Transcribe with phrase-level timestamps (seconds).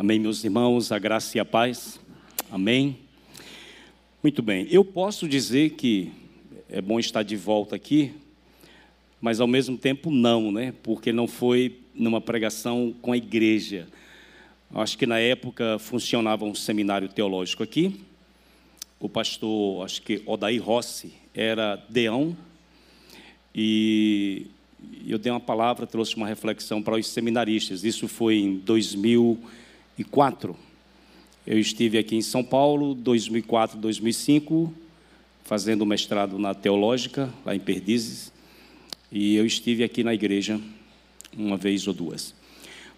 [0.00, 2.00] Amém, meus irmãos, a graça e a paz.
[2.50, 2.96] Amém.
[4.22, 6.10] Muito bem, eu posso dizer que
[6.70, 8.14] é bom estar de volta aqui,
[9.20, 10.72] mas ao mesmo tempo não, né?
[10.82, 13.88] Porque não foi numa pregação com a igreja.
[14.72, 18.00] Acho que na época funcionava um seminário teológico aqui.
[18.98, 22.34] O pastor, acho que Odair Rossi, era deão
[23.54, 24.46] e
[25.06, 27.84] eu dei uma palavra, trouxe uma reflexão para os seminaristas.
[27.84, 28.56] Isso foi em
[30.00, 30.56] 2004.
[31.46, 34.72] Eu estive aqui em São Paulo, 2004, 2005,
[35.44, 38.32] fazendo mestrado na teológica, lá em Perdizes,
[39.12, 40.60] e eu estive aqui na igreja
[41.36, 42.34] uma vez ou duas.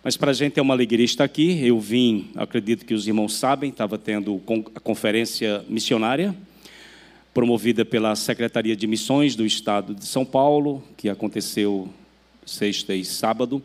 [0.05, 1.65] Mas para a gente é uma alegria estar aqui.
[1.65, 4.41] Eu vim, acredito que os irmãos sabem, estava tendo
[4.75, 6.35] a conferência missionária
[7.33, 11.89] promovida pela Secretaria de Missões do Estado de São Paulo, que aconteceu
[12.45, 13.63] sexta e sábado.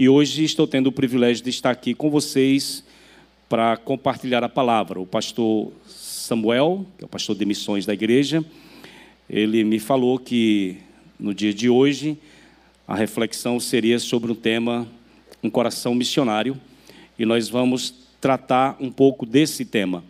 [0.00, 2.82] E hoje estou tendo o privilégio de estar aqui com vocês
[3.50, 4.98] para compartilhar a palavra.
[4.98, 8.42] O pastor Samuel, que é o pastor de missões da igreja,
[9.28, 10.78] ele me falou que
[11.18, 12.16] no dia de hoje
[12.88, 14.88] a reflexão seria sobre o tema
[15.42, 16.58] um coração missionário
[17.18, 20.02] e nós vamos tratar um pouco desse tema.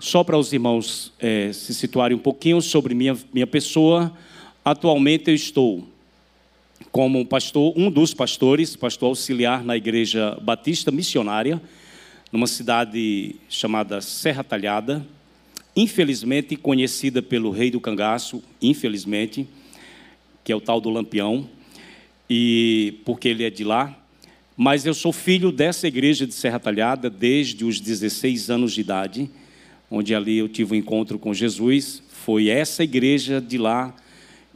[0.00, 4.12] Só para os irmãos é, se situarem um pouquinho sobre minha, minha pessoa,
[4.64, 5.91] atualmente eu estou
[6.90, 11.60] como pastor, um dos pastores, pastor auxiliar na Igreja Batista Missionária,
[12.30, 15.06] numa cidade chamada Serra Talhada,
[15.76, 19.46] infelizmente conhecida pelo rei do cangaço, infelizmente,
[20.42, 21.48] que é o tal do Lampião,
[22.28, 23.96] e porque ele é de lá.
[24.56, 29.30] Mas eu sou filho dessa igreja de Serra Talhada desde os 16 anos de idade
[29.94, 32.02] onde ali eu tive um encontro com Jesus.
[32.08, 33.94] Foi essa igreja de lá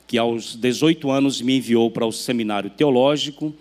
[0.07, 3.53] que aos 18 anos me enviou para o seminário teológico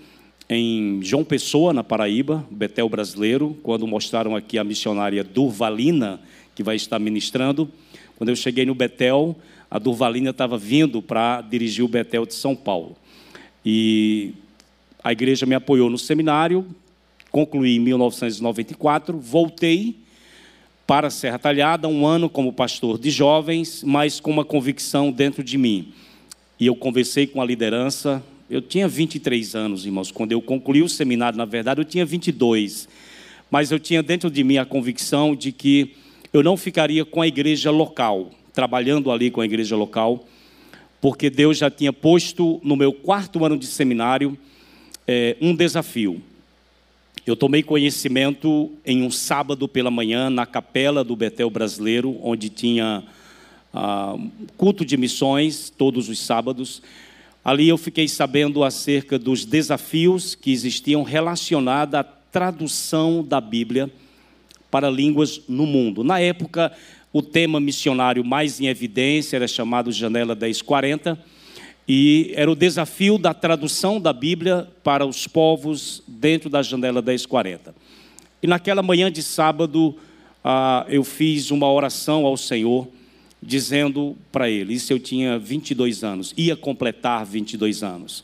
[0.48, 6.22] em João Pessoa, na Paraíba, Betel brasileiro, quando mostraram aqui a missionária Durvalina,
[6.54, 7.70] que vai estar ministrando.
[8.16, 9.36] Quando eu cheguei no Betel,
[9.70, 12.96] a Durvalina estava vindo para dirigir o Betel de São Paulo.
[13.66, 14.34] E
[15.04, 16.66] a igreja me apoiou no seminário,
[17.32, 19.96] concluí em 1994, voltei
[20.86, 25.58] para Serra Talhada, um ano como pastor de jovens, mas com uma convicção dentro de
[25.58, 25.92] mim.
[26.60, 28.24] E eu conversei com a liderança.
[28.50, 32.88] Eu tinha 23 anos, irmãos, quando eu concluí o seminário, na verdade, eu tinha 22.
[33.50, 35.96] Mas eu tinha dentro de mim a convicção de que
[36.32, 40.28] eu não ficaria com a igreja local, trabalhando ali com a igreja local,
[41.00, 44.38] porque Deus já tinha posto no meu quarto ano de seminário
[45.08, 46.22] é, um desafio
[47.26, 53.04] eu tomei conhecimento em um sábado pela manhã na capela do Betel Brasileiro, onde tinha
[54.58, 56.82] culto de missões todos os sábados.
[57.44, 63.90] Ali eu fiquei sabendo acerca dos desafios que existiam relacionados à tradução da Bíblia
[64.72, 66.04] para línguas no mundo.
[66.04, 66.72] Na época,
[67.14, 71.18] o tema missionário mais em evidência era chamado Janela 1040
[71.88, 77.76] e era o desafio da tradução da Bíblia para os povos dentro da janela 1040.
[78.42, 79.96] E naquela manhã de sábado,
[80.44, 82.88] ah, eu fiz uma oração ao Senhor,
[83.46, 88.24] dizendo para ele, isso eu tinha 22 anos, ia completar 22 anos,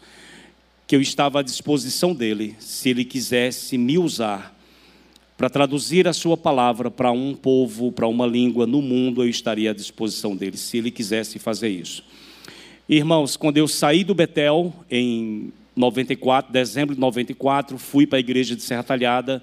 [0.88, 4.58] que eu estava à disposição dele, se ele quisesse me usar
[5.38, 9.72] para traduzir a sua palavra para um povo, para uma língua no mundo, eu estaria
[9.72, 12.04] à disposição dele, se ele quisesse fazer isso.
[12.90, 18.56] Irmãos, quando eu saí do Betel em 94, dezembro de 94, fui para a igreja
[18.56, 19.42] de Serra Talhada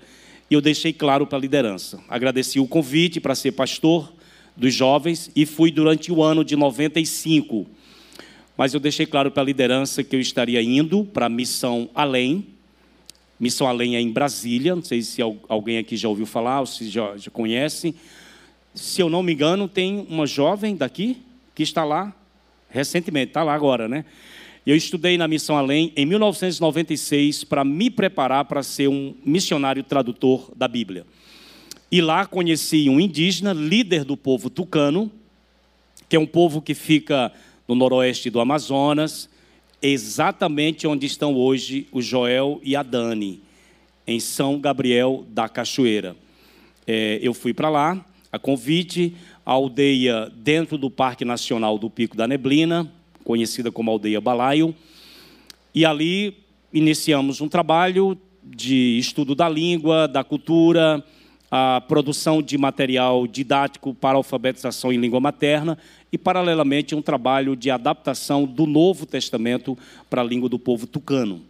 [0.50, 2.00] e eu deixei claro para a liderança.
[2.08, 4.12] Agradeci o convite para ser pastor
[4.58, 7.64] dos jovens e fui durante o ano de 95.
[8.56, 12.44] Mas eu deixei claro para a liderança que eu estaria indo para a Missão Além.
[13.38, 16.88] Missão Além é em Brasília, não sei se alguém aqui já ouviu falar ou se
[16.88, 17.94] já, já conhece.
[18.74, 21.18] Se eu não me engano, tem uma jovem daqui
[21.54, 22.12] que está lá
[22.68, 24.04] recentemente, está lá agora, né?
[24.66, 30.50] Eu estudei na Missão Além em 1996 para me preparar para ser um missionário tradutor
[30.54, 31.06] da Bíblia.
[31.90, 35.10] E lá conheci um indígena, líder do povo tucano,
[36.06, 37.32] que é um povo que fica
[37.66, 39.28] no noroeste do Amazonas,
[39.80, 43.40] exatamente onde estão hoje o Joel e a Dani,
[44.06, 46.14] em São Gabriel da Cachoeira.
[46.86, 49.14] É, eu fui para lá, a convite,
[49.44, 52.90] a aldeia dentro do Parque Nacional do Pico da Neblina,
[53.24, 54.74] conhecida como Aldeia Balaio.
[55.74, 56.36] E ali
[56.72, 61.02] iniciamos um trabalho de estudo da língua, da cultura,
[61.50, 65.78] a produção de material didático para alfabetização em língua materna
[66.12, 69.76] e, paralelamente, um trabalho de adaptação do Novo Testamento
[70.10, 71.42] para a língua do povo tucano,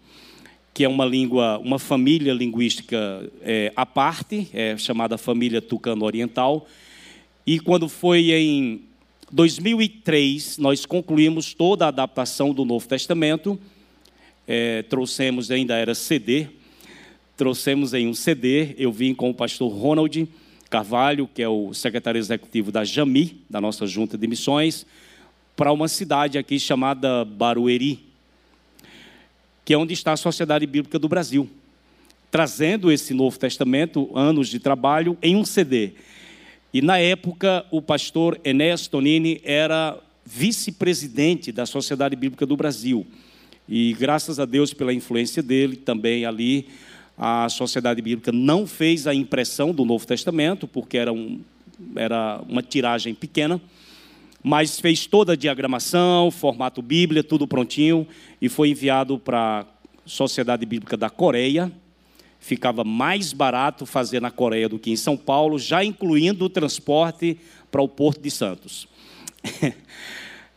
[0.73, 6.67] que é uma língua, uma família linguística é, à parte, é chamada família tucano-oriental.
[7.45, 8.83] E quando foi em
[9.33, 13.59] 2003, nós concluímos toda a adaptação do Novo Testamento.
[14.47, 16.49] É, trouxemos, ainda era CD,
[17.39, 18.75] trouxemos em um CD.
[18.77, 20.29] Eu vim com o pastor Ronald
[20.69, 24.85] Carvalho, que é o secretário executivo da JAMI, da nossa junta de missões,
[25.55, 28.01] para uma cidade aqui chamada Barueri,
[29.65, 31.49] que é onde está a Sociedade Bíblica do Brasil,
[32.29, 35.93] trazendo esse Novo Testamento, anos de trabalho, em um CD.
[36.75, 39.97] E na época, o pastor Enéas Tonini era
[40.27, 43.07] vice-presidente da Sociedade Bíblica do Brasil.
[43.69, 46.67] E graças a Deus pela influência dele, também ali,
[47.19, 51.41] a Sociedade Bíblica não fez a impressão do Novo Testamento, porque era, um,
[51.97, 53.61] era uma tiragem pequena
[54.43, 58.07] mas fez toda a diagramação, formato Bíblia, tudo prontinho,
[58.41, 59.67] e foi enviado para a
[60.07, 61.71] Sociedade Bíblica da Coreia.
[62.39, 67.37] Ficava mais barato fazer na Coreia do que em São Paulo, já incluindo o transporte
[67.71, 68.87] para o Porto de Santos.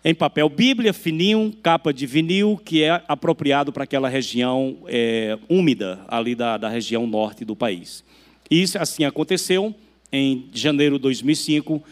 [0.03, 5.99] em papel Bíblia, fininho, capa de vinil, que é apropriado para aquela região é, úmida,
[6.07, 8.03] ali da, da região norte do país.
[8.49, 9.73] Isso assim aconteceu
[10.11, 11.83] em janeiro de 2005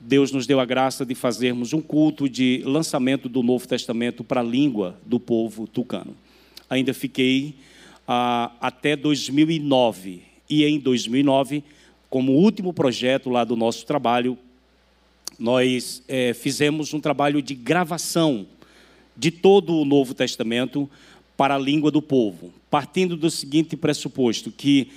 [0.00, 4.40] Deus nos deu a graça de fazermos um culto de lançamento do Novo Testamento para
[4.40, 6.16] a língua do povo tucano.
[6.70, 7.54] Ainda fiquei
[8.08, 10.22] ah, até 2009.
[10.48, 11.62] E em 2009,
[12.08, 14.38] como último projeto lá do nosso trabalho,
[15.40, 18.46] nós é, fizemos um trabalho de gravação
[19.16, 20.88] de todo o Novo Testamento
[21.36, 24.88] para a língua do povo, partindo do seguinte pressuposto: que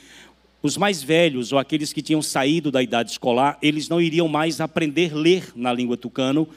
[0.62, 4.60] os mais velhos, ou aqueles que tinham saído da idade escolar, eles não iriam mais
[4.60, 6.48] aprender a ler na língua tucano,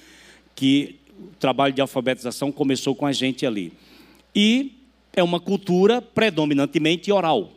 [0.54, 3.72] que o trabalho de alfabetização começou com a gente ali.
[4.34, 4.72] E
[5.12, 7.52] é uma cultura predominantemente oral,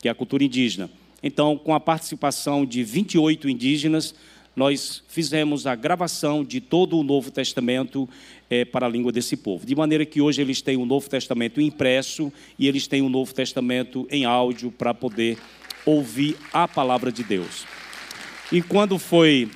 [0.00, 0.90] que é a cultura indígena.
[1.22, 4.14] Então, com a participação de 28 indígenas,
[4.58, 8.08] nós fizemos a gravação de todo o Novo Testamento
[8.50, 9.64] é, para a língua desse povo.
[9.64, 13.32] De maneira que hoje eles têm o Novo Testamento impresso e eles têm o Novo
[13.32, 15.38] Testamento em áudio para poder
[15.86, 17.64] ouvir a palavra de Deus.
[18.50, 19.48] E quando foi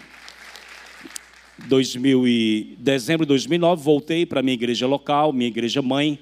[1.66, 6.16] 2000 e, dezembro de 2009, voltei para a minha igreja local, minha igreja mãe,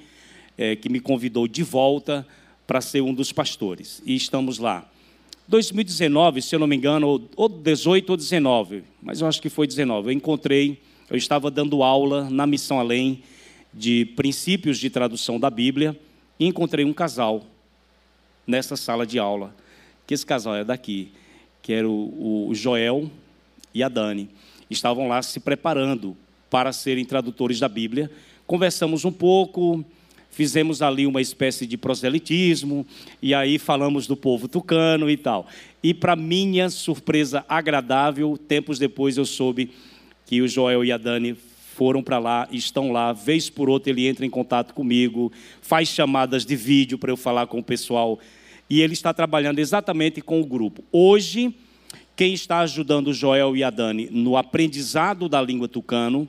[0.56, 2.26] é, que me convidou de volta
[2.66, 4.02] para ser um dos pastores.
[4.06, 4.89] E estamos lá.
[5.50, 9.66] 2019, se eu não me engano, ou 18 ou 19, mas eu acho que foi
[9.66, 10.80] 19, eu encontrei,
[11.10, 13.24] eu estava dando aula na Missão Além
[13.74, 15.98] de princípios de tradução da Bíblia
[16.38, 17.44] e encontrei um casal
[18.46, 19.52] nessa sala de aula
[20.06, 21.10] que esse casal é daqui,
[21.60, 23.10] que era o, o Joel
[23.74, 24.30] e a Dani.
[24.70, 26.16] Estavam lá se preparando
[26.48, 28.08] para serem tradutores da Bíblia.
[28.46, 29.84] Conversamos um pouco,
[30.30, 32.86] fizemos ali uma espécie de proselitismo,
[33.20, 35.46] e aí falamos do povo tucano e tal.
[35.82, 39.70] E, para minha surpresa agradável, tempos depois eu soube
[40.26, 41.36] que o Joel e a Dani
[41.74, 45.32] foram para lá, estão lá, vez por outra ele entra em contato comigo,
[45.62, 48.18] faz chamadas de vídeo para eu falar com o pessoal
[48.68, 50.84] e ele está trabalhando exatamente com o grupo.
[50.92, 51.54] Hoje,
[52.14, 56.28] quem está ajudando o Joel e a Dani no aprendizado da língua tucano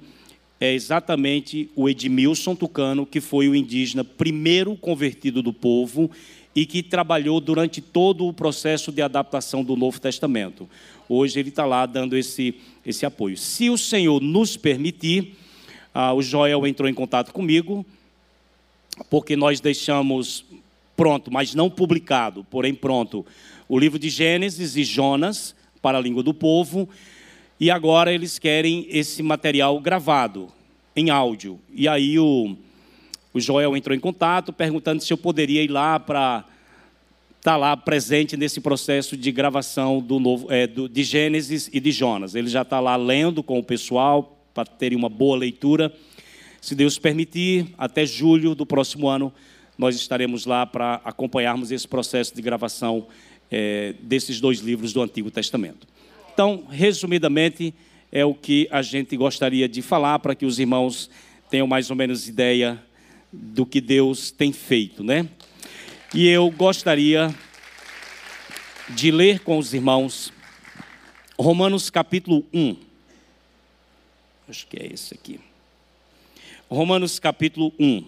[0.61, 6.11] é exatamente o Edmilson Tucano, que foi o indígena primeiro convertido do povo
[6.55, 10.69] e que trabalhou durante todo o processo de adaptação do Novo Testamento.
[11.09, 12.53] Hoje ele está lá dando esse,
[12.85, 13.37] esse apoio.
[13.37, 15.33] Se o Senhor nos permitir,
[15.95, 17.83] ah, o Joel entrou em contato comigo,
[19.09, 20.45] porque nós deixamos
[20.95, 23.25] pronto, mas não publicado, porém pronto,
[23.67, 26.87] o livro de Gênesis e Jonas para a língua do povo,
[27.61, 30.47] e agora eles querem esse material gravado
[30.95, 31.59] em áudio.
[31.71, 32.57] E aí o,
[33.31, 36.43] o Joel entrou em contato perguntando se eu poderia ir lá para
[37.37, 41.79] estar tá lá presente nesse processo de gravação do novo, é, do, de Gênesis e
[41.79, 42.33] de Jonas.
[42.33, 45.93] Ele já está lá lendo com o pessoal para terem uma boa leitura.
[46.59, 49.31] Se Deus permitir, até julho do próximo ano
[49.77, 53.05] nós estaremos lá para acompanharmos esse processo de gravação
[53.51, 55.87] é, desses dois livros do Antigo Testamento.
[56.41, 57.71] Então, resumidamente,
[58.11, 61.07] é o que a gente gostaria de falar para que os irmãos
[61.51, 62.83] tenham mais ou menos ideia
[63.31, 65.29] do que Deus tem feito, né?
[66.15, 67.31] E eu gostaria
[68.89, 70.33] de ler com os irmãos
[71.37, 72.75] Romanos capítulo 1.
[74.49, 75.39] Acho que é esse aqui.
[76.67, 78.03] Romanos capítulo 1.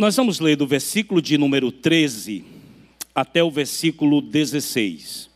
[0.00, 2.42] Nós vamos ler do versículo de número 13
[3.14, 5.28] até o versículo 16.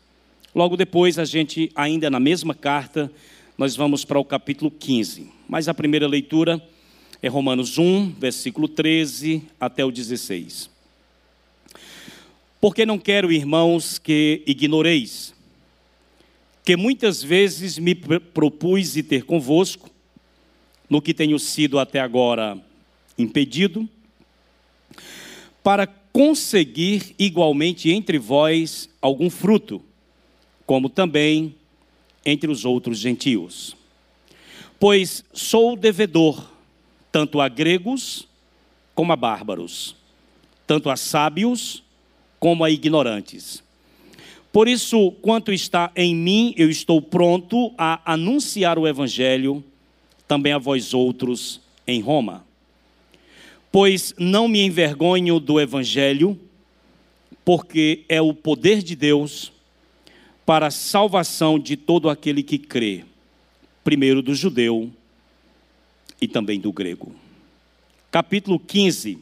[0.55, 3.13] Logo depois, a gente, ainda na mesma carta,
[3.59, 5.31] nós vamos para o capítulo 15.
[5.47, 6.67] Mas a primeira leitura
[7.21, 10.71] é Romanos 1, versículo 13 até o 16.
[12.59, 15.35] Porque não quero, irmãos, que ignoreis,
[16.65, 19.91] que muitas vezes me propus ir ter convosco,
[20.89, 22.59] no que tenho sido até agora
[23.19, 23.87] impedido,
[25.65, 29.83] para conseguir igualmente entre vós algum fruto,
[30.67, 31.55] como também
[32.25, 33.75] entre os outros gentios.
[34.79, 36.53] Pois sou devedor
[37.11, 38.29] tanto a gregos
[38.95, 39.97] como a bárbaros,
[40.67, 41.83] tanto a sábios
[42.39, 43.63] como a ignorantes.
[44.53, 49.65] Por isso, quanto está em mim, eu estou pronto a anunciar o evangelho
[50.29, 52.45] também a vós outros em Roma.
[53.75, 56.39] Pois não me envergonho do evangelho,
[57.45, 59.51] porque é o poder de Deus
[60.47, 63.05] para a salvação de todo aquele que crê,
[63.83, 64.93] primeiro do judeu
[66.21, 67.17] e também do grego.
[68.13, 69.19] Capítulo 15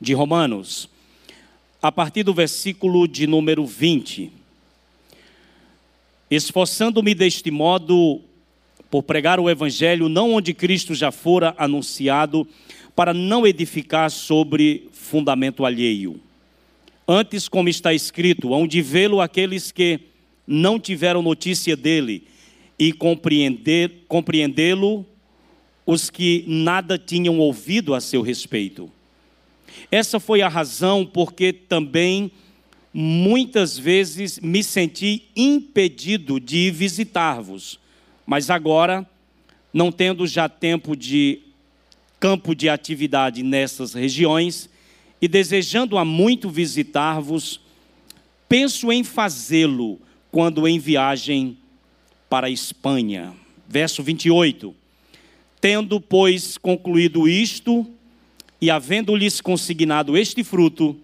[0.00, 0.88] de Romanos,
[1.80, 4.32] a partir do versículo de número 20.
[6.28, 8.20] Esforçando-me deste modo
[8.90, 12.44] por pregar o evangelho não onde Cristo já fora anunciado,
[12.98, 16.20] para não edificar sobre fundamento alheio
[17.10, 20.00] Antes, como está escrito, hão de vê-lo aqueles que
[20.44, 22.24] não tiveram notícia dele,
[22.76, 25.06] e compreender, compreendê-lo
[25.86, 28.90] os que nada tinham ouvido a seu respeito.
[29.90, 32.30] Essa foi a razão porque também
[32.92, 37.78] muitas vezes me senti impedido de visitar-vos,
[38.26, 39.08] mas agora,
[39.72, 41.47] não tendo já tempo de
[42.20, 44.68] campo de atividade nessas regiões,
[45.20, 47.60] e desejando há muito visitar-vos,
[48.48, 51.58] penso em fazê-lo quando em viagem
[52.28, 53.34] para a Espanha.
[53.68, 54.74] Verso 28.
[55.60, 57.86] Tendo, pois, concluído isto,
[58.60, 60.96] e havendo-lhes consignado este fruto,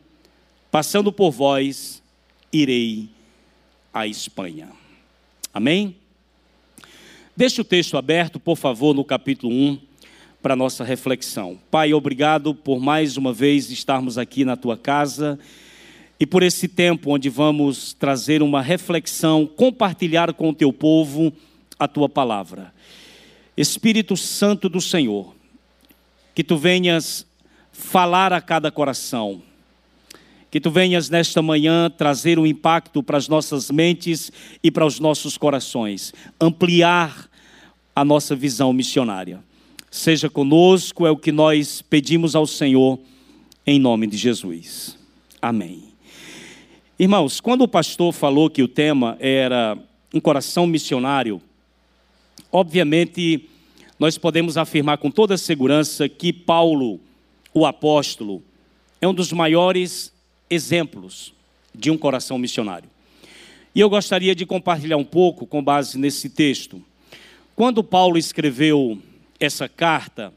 [0.70, 2.02] passando por vós,
[2.52, 3.08] irei
[3.92, 4.68] à Espanha.
[5.52, 5.96] Amém?
[7.36, 9.93] Deixe o texto aberto, por favor, no capítulo 1
[10.44, 11.58] para nossa reflexão.
[11.70, 15.38] Pai, obrigado por mais uma vez estarmos aqui na tua casa
[16.20, 21.32] e por esse tempo onde vamos trazer uma reflexão, compartilhar com o teu povo
[21.78, 22.74] a tua palavra.
[23.56, 25.34] Espírito Santo do Senhor,
[26.34, 27.26] que tu venhas
[27.72, 29.40] falar a cada coração,
[30.50, 34.30] que tu venhas nesta manhã trazer um impacto para as nossas mentes
[34.62, 37.30] e para os nossos corações, ampliar
[37.96, 39.40] a nossa visão missionária
[39.94, 42.98] seja conosco, é o que nós pedimos ao Senhor,
[43.64, 44.98] em nome de Jesus.
[45.40, 45.84] Amém.
[46.98, 49.78] Irmãos, quando o pastor falou que o tema era
[50.12, 51.40] um coração missionário,
[52.50, 53.48] obviamente
[53.96, 56.98] nós podemos afirmar com toda segurança que Paulo,
[57.54, 58.42] o apóstolo,
[59.00, 60.12] é um dos maiores
[60.50, 61.32] exemplos
[61.72, 62.90] de um coração missionário.
[63.72, 66.82] E eu gostaria de compartilhar um pouco com base nesse texto.
[67.54, 69.00] Quando Paulo escreveu
[69.38, 70.32] essa carta,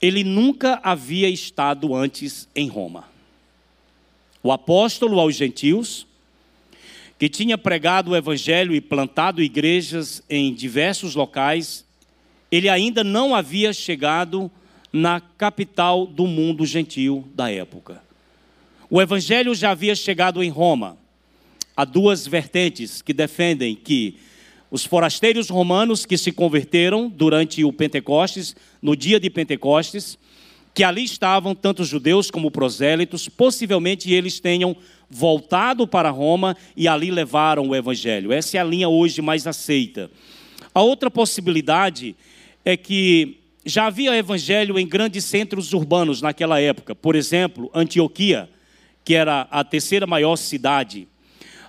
[0.00, 3.04] ele nunca havia estado antes em Roma.
[4.42, 6.06] O apóstolo aos gentios,
[7.18, 11.84] que tinha pregado o evangelho e plantado igrejas em diversos locais,
[12.50, 14.50] ele ainda não havia chegado
[14.92, 18.02] na capital do mundo gentil da época.
[18.90, 20.98] O evangelho já havia chegado em Roma.
[21.76, 24.16] Há duas vertentes que defendem que
[24.70, 30.18] os forasteiros romanos que se converteram durante o Pentecostes, no dia de Pentecostes,
[30.74, 34.76] que ali estavam tanto judeus como prosélitos, possivelmente eles tenham
[35.08, 38.32] voltado para Roma e ali levaram o evangelho.
[38.32, 40.10] Essa é a linha hoje mais aceita.
[40.74, 42.16] A outra possibilidade
[42.64, 48.50] é que já havia evangelho em grandes centros urbanos naquela época, por exemplo, Antioquia,
[49.04, 51.06] que era a terceira maior cidade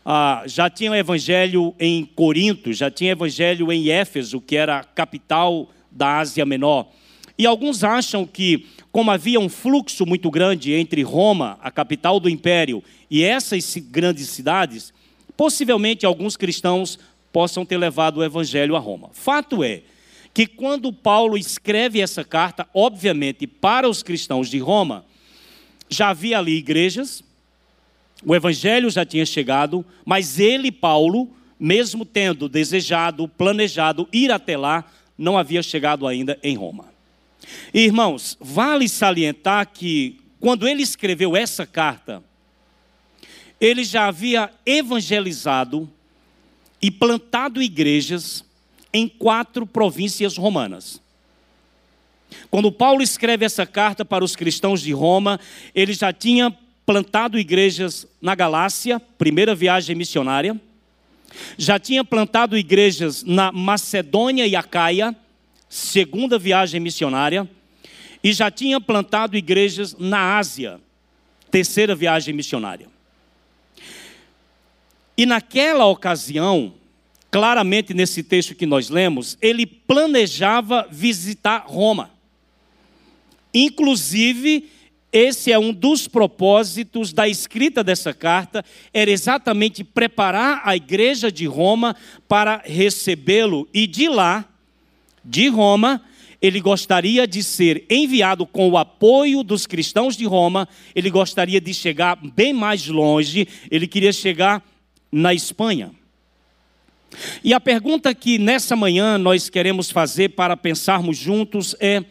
[0.06, 4.84] ah, já tinha o evangelho em Corinto, já tinha evangelho em Éfeso, que era a
[4.84, 6.88] capital da Ásia Menor.
[7.38, 12.30] E alguns acham que, como havia um fluxo muito grande entre Roma, a capital do
[12.30, 14.94] império, e essas grandes cidades,
[15.36, 17.00] possivelmente alguns cristãos
[17.34, 19.10] possam ter levado o evangelho a Roma.
[19.12, 19.82] Fato é
[20.34, 25.04] que quando Paulo escreve essa carta, obviamente para os cristãos de Roma,
[25.90, 27.24] já havia ali igrejas,
[28.26, 31.30] o evangelho já tinha chegado, mas ele, Paulo,
[31.60, 34.84] mesmo tendo desejado, planejado ir até lá,
[35.18, 36.86] não havia chegado ainda em Roma.
[37.74, 42.24] Irmãos, vale salientar que quando ele escreveu essa carta,
[43.62, 45.90] ele já havia evangelizado
[46.82, 48.44] e plantado igrejas
[48.92, 51.02] em quatro províncias romanas.
[52.50, 55.40] Quando Paulo escreve essa carta para os cristãos de Roma,
[55.74, 56.56] ele já tinha
[56.86, 60.60] plantado igrejas na Galácia, primeira viagem missionária,
[61.58, 65.16] já tinha plantado igrejas na Macedônia e Acaia,
[65.68, 67.50] segunda viagem missionária,
[68.24, 70.80] e já tinha plantado igrejas na Ásia,
[71.52, 72.88] terceira viagem missionária.
[75.18, 76.74] E naquela ocasião,
[77.32, 82.12] claramente nesse texto que nós lemos, ele planejava visitar Roma.
[83.54, 84.70] Inclusive,
[85.18, 91.46] esse é um dos propósitos da escrita dessa carta, era exatamente preparar a igreja de
[91.46, 91.96] Roma
[92.28, 93.66] para recebê-lo.
[93.74, 94.44] E de lá,
[95.24, 96.02] de Roma,
[96.42, 101.74] ele gostaria de ser enviado com o apoio dos cristãos de Roma, ele gostaria de
[101.74, 104.62] chegar bem mais longe, ele queria chegar
[105.10, 105.92] na Espanha.
[107.42, 112.04] E a pergunta que nessa manhã nós queremos fazer para pensarmos juntos é: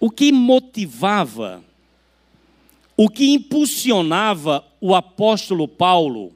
[0.00, 1.62] o que motivava,
[2.96, 6.32] o que impulsionava o apóstolo Paulo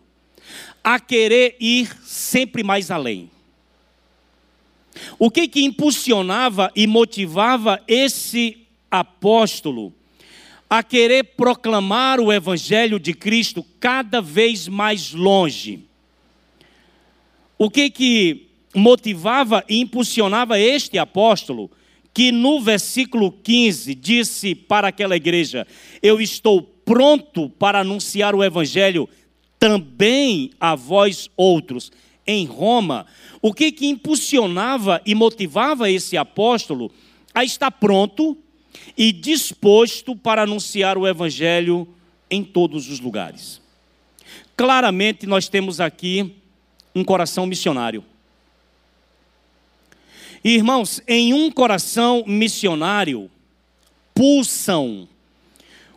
[0.82, 3.30] a querer ir sempre mais além?
[5.18, 8.58] O que que impulsionava e motivava esse
[8.90, 9.92] apóstolo
[10.68, 15.80] a querer proclamar o evangelho de Cristo cada vez mais longe?
[17.56, 21.70] O que que motivava e impulsionava este apóstolo
[22.14, 25.66] que no versículo 15 disse para aquela igreja:
[26.00, 29.08] Eu estou pronto para anunciar o evangelho
[29.58, 31.90] também a vós outros
[32.24, 33.04] em Roma.
[33.42, 36.90] O que que impulsionava e motivava esse apóstolo
[37.34, 38.36] a estar pronto
[38.96, 41.88] e disposto para anunciar o evangelho
[42.30, 43.60] em todos os lugares?
[44.56, 46.32] Claramente nós temos aqui
[46.94, 48.04] um coração missionário.
[50.44, 53.30] Irmãos, em um coração missionário
[54.14, 55.08] pulsam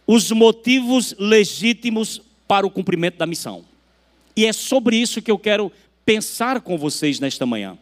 [0.07, 3.65] os motivos legítimos para o cumprimento da missão.
[4.37, 5.69] E é sobre isso que eu quero
[6.05, 7.77] pensar com vocês nesta manhã.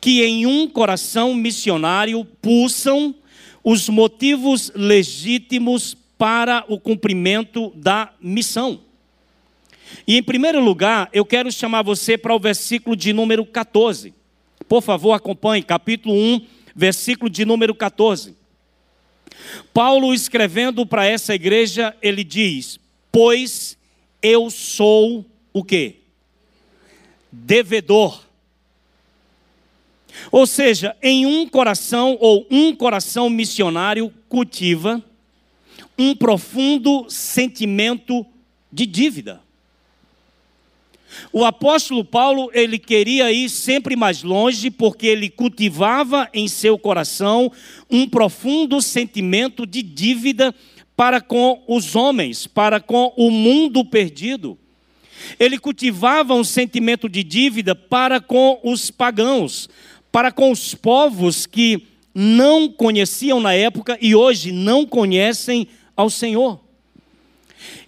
[0.00, 3.12] Que em um coração missionário pulsam
[3.64, 8.80] os motivos legítimos para o cumprimento da missão.
[10.06, 14.14] E em primeiro lugar, eu quero chamar você para o versículo de número 14.
[14.68, 18.36] Por favor, acompanhe, capítulo 1, versículo de número 14.
[19.72, 22.78] Paulo escrevendo para essa igreja, ele diz:
[23.10, 23.76] "Pois
[24.22, 25.96] eu sou o quê?
[27.30, 28.22] Devedor.
[30.30, 35.02] Ou seja, em um coração ou um coração missionário cultiva
[35.98, 38.24] um profundo sentimento
[38.72, 39.41] de dívida.
[41.32, 47.50] O apóstolo Paulo, ele queria ir sempre mais longe, porque ele cultivava em seu coração
[47.90, 50.54] um profundo sentimento de dívida
[50.96, 54.58] para com os homens, para com o mundo perdido.
[55.38, 59.68] Ele cultivava um sentimento de dívida para com os pagãos,
[60.10, 66.61] para com os povos que não conheciam na época e hoje não conhecem ao Senhor.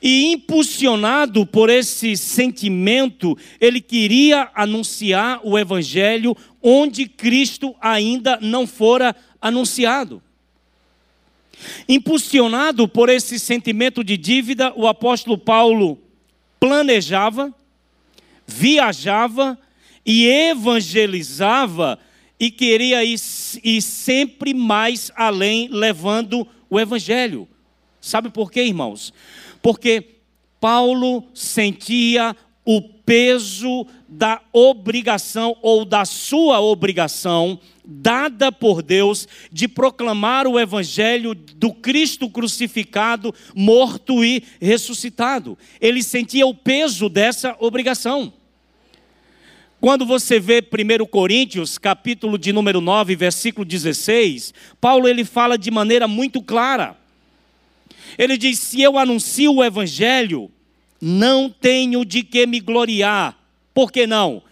[0.03, 9.15] E impulsionado por esse sentimento, ele queria anunciar o evangelho onde Cristo ainda não fora
[9.41, 10.23] anunciado.
[11.89, 15.99] Impulsionado por esse sentimento de dívida, o apóstolo Paulo
[16.59, 17.55] planejava,
[18.47, 19.59] viajava
[20.05, 21.99] e evangelizava
[22.39, 23.19] e queria ir,
[23.63, 27.49] ir sempre mais além, levando o evangelho.
[28.01, 29.15] Sabe por quê, irmãos?
[29.65, 30.19] Porque
[30.61, 40.47] Paulo sentia o peso da obrigação ou da sua obrigação dada por Deus de proclamar
[40.47, 45.57] o evangelho do Cristo crucificado, morto e ressuscitado.
[45.81, 48.35] Ele sentia o peso dessa obrigação.
[49.81, 55.71] Quando você vê 1 Coríntios, capítulo de número 9, versículo 16, Paulo ele fala de
[55.71, 57.03] maneira muito clara
[58.19, 60.51] ele diz: Se eu anuncio o evangelho,
[61.01, 63.39] não tenho de que me gloriar.
[63.73, 64.43] Por que não?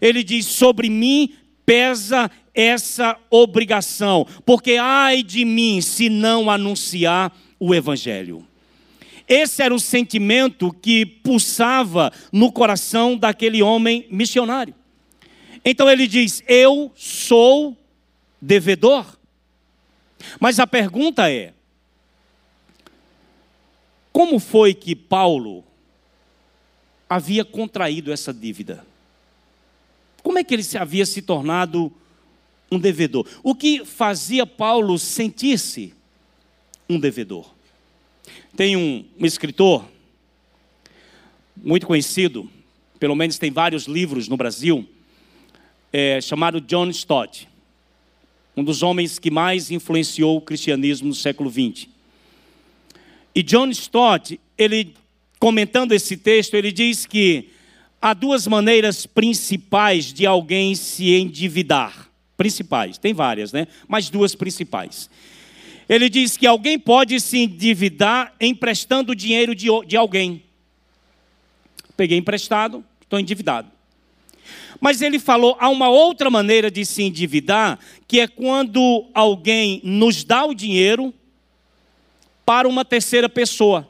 [0.00, 1.32] Ele diz: Sobre mim
[1.64, 8.44] pesa essa obrigação, porque ai de mim se não anunciar o evangelho.
[9.28, 14.74] Esse era o sentimento que pulsava no coração daquele homem missionário.
[15.64, 17.76] Então ele diz: Eu sou
[18.40, 19.18] devedor.
[20.40, 21.52] Mas a pergunta é:
[24.18, 25.62] como foi que Paulo
[27.08, 28.84] havia contraído essa dívida?
[30.24, 31.92] Como é que ele havia se tornado
[32.68, 33.24] um devedor?
[33.44, 35.94] O que fazia Paulo sentir-se
[36.90, 37.54] um devedor?
[38.56, 39.88] Tem um, um escritor
[41.56, 42.50] muito conhecido,
[42.98, 44.84] pelo menos tem vários livros no Brasil,
[45.92, 47.48] é, chamado John Stott,
[48.56, 51.97] um dos homens que mais influenciou o cristianismo no século XX.
[53.34, 54.94] E John Stott, ele
[55.38, 57.50] comentando esse texto, ele diz que
[58.00, 62.08] há duas maneiras principais de alguém se endividar.
[62.36, 63.66] Principais, tem várias, né?
[63.86, 65.10] Mas duas principais.
[65.88, 70.42] Ele diz que alguém pode se endividar emprestando dinheiro de, de alguém.
[71.96, 73.70] Peguei emprestado, estou endividado.
[74.80, 80.22] Mas ele falou, há uma outra maneira de se endividar, que é quando alguém nos
[80.22, 81.12] dá o dinheiro
[82.48, 83.86] para uma terceira pessoa.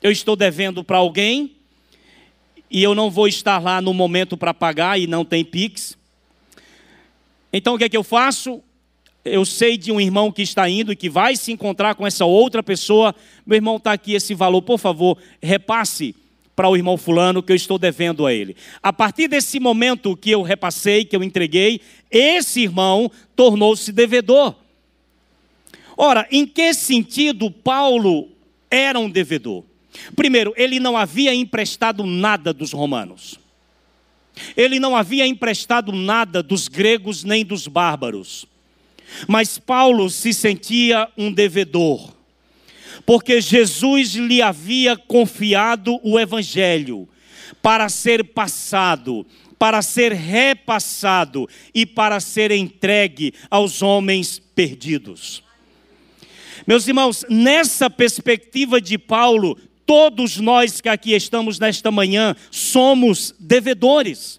[0.00, 1.56] Eu estou devendo para alguém
[2.70, 5.98] e eu não vou estar lá no momento para pagar e não tem Pix.
[7.52, 8.62] Então o que é que eu faço?
[9.24, 12.24] Eu sei de um irmão que está indo e que vai se encontrar com essa
[12.24, 13.12] outra pessoa.
[13.44, 16.14] Meu irmão está aqui esse valor, por favor, repasse
[16.54, 18.56] para o irmão fulano que eu estou devendo a ele.
[18.80, 24.54] A partir desse momento que eu repassei, que eu entreguei, esse irmão tornou-se devedor.
[26.00, 28.28] Ora, em que sentido Paulo
[28.70, 29.64] era um devedor?
[30.14, 33.38] Primeiro, ele não havia emprestado nada dos romanos.
[34.56, 38.46] Ele não havia emprestado nada dos gregos nem dos bárbaros.
[39.26, 42.16] Mas Paulo se sentia um devedor
[43.08, 47.08] porque Jesus lhe havia confiado o Evangelho
[47.62, 49.26] para ser passado,
[49.58, 55.42] para ser repassado e para ser entregue aos homens perdidos.
[56.68, 64.38] Meus irmãos, nessa perspectiva de Paulo, todos nós que aqui estamos nesta manhã somos devedores.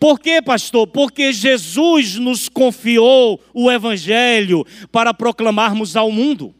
[0.00, 0.86] Por quê, pastor?
[0.86, 6.54] Porque Jesus nos confiou o Evangelho para proclamarmos ao mundo.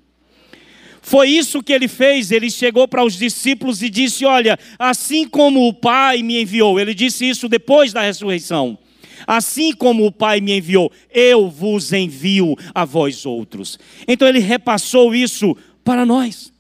[1.00, 2.30] Foi isso que ele fez.
[2.30, 6.92] Ele chegou para os discípulos e disse: Olha, assim como o Pai me enviou, ele
[6.92, 8.78] disse isso depois da ressurreição.
[9.26, 13.78] Assim como o Pai me enviou, eu vos envio a vós outros.
[14.06, 16.52] Então ele repassou isso para nós.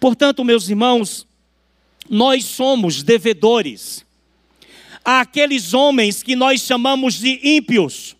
[0.00, 1.26] Portanto, meus irmãos,
[2.08, 4.04] nós somos devedores
[5.04, 8.17] àqueles homens que nós chamamos de ímpios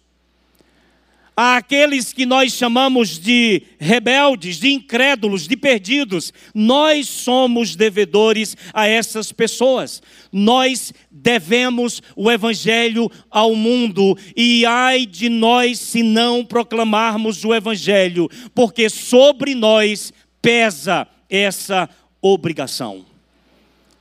[1.40, 6.33] àqueles que nós chamamos de rebeldes, de incrédulos, de perdidos.
[6.53, 10.03] Nós somos devedores a essas pessoas.
[10.33, 18.29] Nós devemos o Evangelho ao mundo, e ai de nós se não proclamarmos o Evangelho,
[18.53, 21.88] porque sobre nós pesa essa
[22.20, 23.07] obrigação.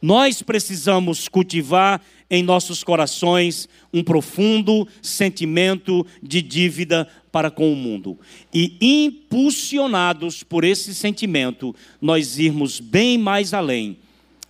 [0.02, 8.20] Nós precisamos cultivar em nossos corações um profundo sentimento de dívida para com o mundo.
[8.54, 13.98] E impulsionados por esse sentimento, nós irmos bem mais além,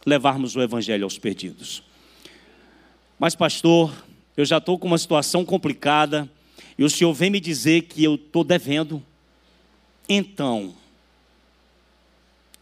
[0.05, 1.83] levarmos o evangelho aos perdidos.
[3.19, 3.93] Mas, pastor,
[4.35, 6.29] eu já estou com uma situação complicada
[6.77, 9.03] e o senhor vem me dizer que eu estou devendo.
[10.07, 10.75] Então,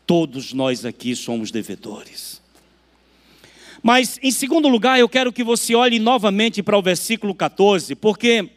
[0.06, 2.42] todos nós aqui somos devedores.
[3.88, 8.50] Mas, em segundo lugar, eu quero que você olhe novamente para o versículo 14, porque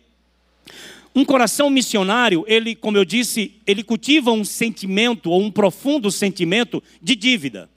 [1.15, 6.83] um coração missionário, ele, como eu disse, ele cultiva um sentimento, ou um profundo sentimento
[7.03, 7.69] de dívida.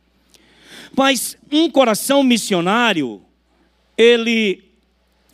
[0.96, 3.22] Mas um coração missionário,
[3.98, 4.64] ele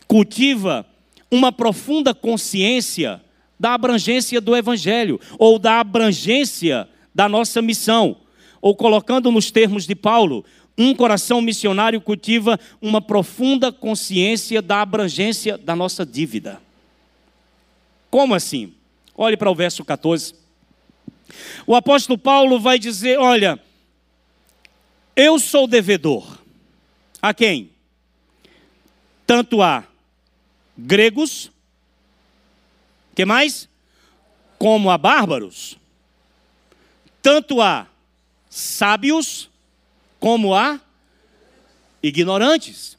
[0.08, 0.84] cultiva
[1.30, 3.22] uma profunda consciência
[3.60, 8.16] da abrangência do Evangelho, ou da abrangência da nossa missão.
[8.60, 10.44] Ou colocando nos termos de Paulo,
[10.78, 16.62] um coração missionário cultiva uma profunda consciência da abrangência da nossa dívida.
[18.08, 18.72] Como assim?
[19.14, 20.34] Olhe para o verso 14.
[21.66, 23.60] O apóstolo Paulo vai dizer: Olha,
[25.16, 26.38] eu sou devedor.
[27.20, 27.70] A quem?
[29.26, 29.84] Tanto a
[30.76, 31.50] gregos,
[33.16, 33.68] que mais?
[34.56, 35.76] Como a bárbaros,
[37.20, 37.88] tanto a
[38.48, 39.50] sábios,
[40.18, 40.80] como a
[42.02, 42.96] ignorantes.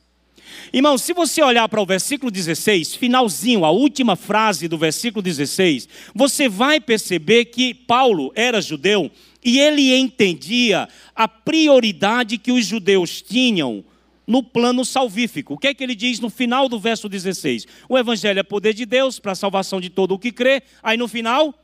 [0.72, 5.88] Irmão, se você olhar para o versículo 16, finalzinho, a última frase do versículo 16,
[6.14, 9.10] você vai perceber que Paulo era judeu
[9.44, 13.84] e ele entendia a prioridade que os judeus tinham
[14.28, 15.56] no plano salvífico.
[15.56, 17.66] O que é que ele diz no final do verso 16?
[17.88, 20.62] O evangelho é poder de Deus para a salvação de todo o que crê.
[20.84, 21.56] Aí no final,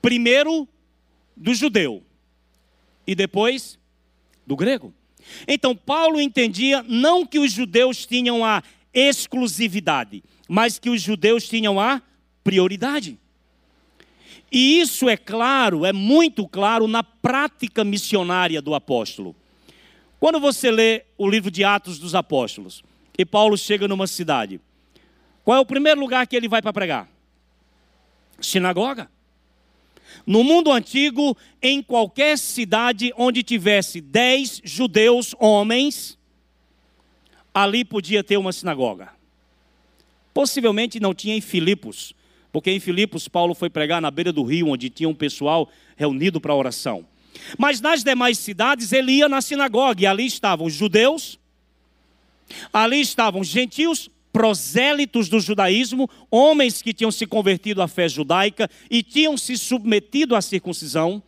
[0.00, 0.66] primeiro
[1.36, 2.02] do judeu
[3.06, 3.78] e depois
[4.50, 4.92] do grego.
[5.46, 11.78] Então, Paulo entendia não que os judeus tinham a exclusividade, mas que os judeus tinham
[11.78, 12.02] a
[12.42, 13.16] prioridade.
[14.50, 19.36] E isso é claro, é muito claro na prática missionária do apóstolo.
[20.18, 22.82] Quando você lê o livro de Atos dos Apóstolos,
[23.16, 24.60] e Paulo chega numa cidade,
[25.44, 27.08] qual é o primeiro lugar que ele vai para pregar?
[28.40, 29.08] Sinagoga.
[30.26, 36.18] No mundo antigo, em qualquer cidade onde tivesse dez judeus homens,
[37.54, 39.08] ali podia ter uma sinagoga.
[40.32, 42.14] Possivelmente não tinha em Filipos,
[42.52, 46.40] porque em Filipos Paulo foi pregar na beira do rio, onde tinha um pessoal reunido
[46.40, 47.06] para oração.
[47.58, 51.38] Mas nas demais cidades ele ia na sinagoga, e ali estavam judeus,
[52.72, 59.02] ali estavam gentios, prosélitos do judaísmo, homens que tinham se convertido à fé judaica e
[59.02, 61.22] tinham se submetido à circuncisão,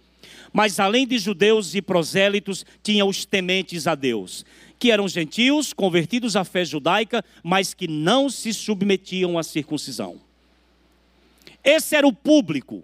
[0.53, 4.45] mas além de judeus e prosélitos, tinha os tementes a Deus,
[4.79, 10.21] que eram gentios convertidos à fé judaica, mas que não se submetiam à circuncisão.
[11.65, 12.83] Esse era o público.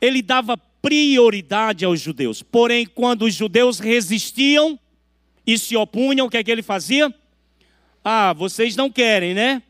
[0.00, 2.42] Ele dava prioridade aos judeus.
[2.42, 4.78] Porém, quando os judeus resistiam
[5.46, 7.12] e se opunham, o que é que ele fazia?
[8.10, 9.62] Ah, vocês não querem, né?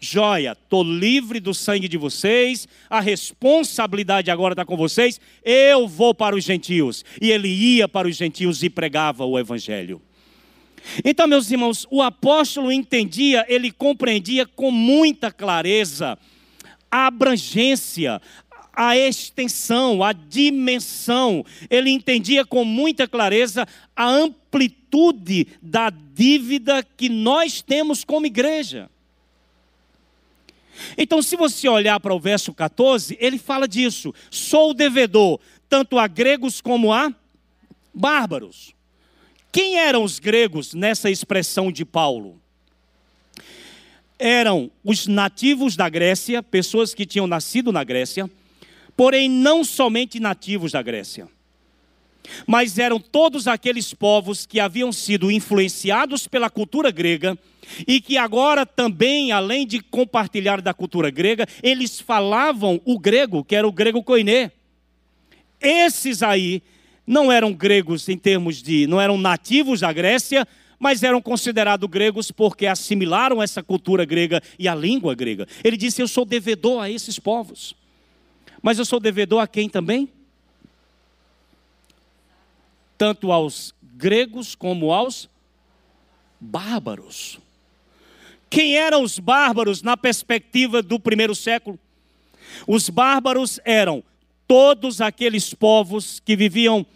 [0.00, 6.12] Joia, estou livre do sangue de vocês, a responsabilidade agora está com vocês, eu vou
[6.12, 7.04] para os gentios.
[7.22, 10.02] E ele ia para os gentios e pregava o evangelho.
[11.04, 16.18] Então, meus irmãos, o apóstolo entendia, ele compreendia com muita clareza
[16.90, 18.20] a abrangência,
[18.76, 21.44] a extensão, a dimensão.
[21.70, 28.90] Ele entendia com muita clareza a amplitude da dívida que nós temos como igreja.
[30.98, 36.06] Então, se você olhar para o verso 14, ele fala disso: sou devedor tanto a
[36.06, 37.12] gregos como a
[37.94, 38.74] bárbaros.
[39.50, 42.38] Quem eram os gregos nessa expressão de Paulo?
[44.18, 48.30] eram os nativos da Grécia, pessoas que tinham nascido na Grécia,
[48.96, 51.28] porém não somente nativos da Grécia,
[52.46, 57.38] mas eram todos aqueles povos que haviam sido influenciados pela cultura grega
[57.86, 63.54] e que agora também, além de compartilhar da cultura grega, eles falavam o grego, que
[63.54, 64.52] era o grego koiné.
[65.60, 66.62] Esses aí
[67.06, 70.46] não eram gregos em termos de, não eram nativos da Grécia,
[70.78, 75.46] mas eram considerados gregos porque assimilaram essa cultura grega e a língua grega.
[75.64, 77.74] Ele disse: Eu sou devedor a esses povos.
[78.62, 80.08] Mas eu sou devedor a quem também?
[82.98, 85.28] Tanto aos gregos como aos
[86.40, 87.38] bárbaros.
[88.48, 91.78] Quem eram os bárbaros na perspectiva do primeiro século?
[92.66, 94.02] Os bárbaros eram
[94.46, 96.86] todos aqueles povos que viviam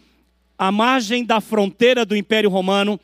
[0.56, 3.00] à margem da fronteira do Império Romano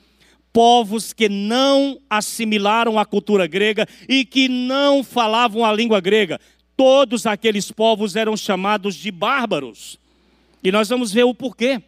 [0.57, 6.41] povos que não assimilaram a cultura grega e que não falavam a língua grega.
[6.77, 9.99] Todos aqueles povos eram chamados de bárbaros.
[10.63, 11.83] E nós vamos ver o porquê.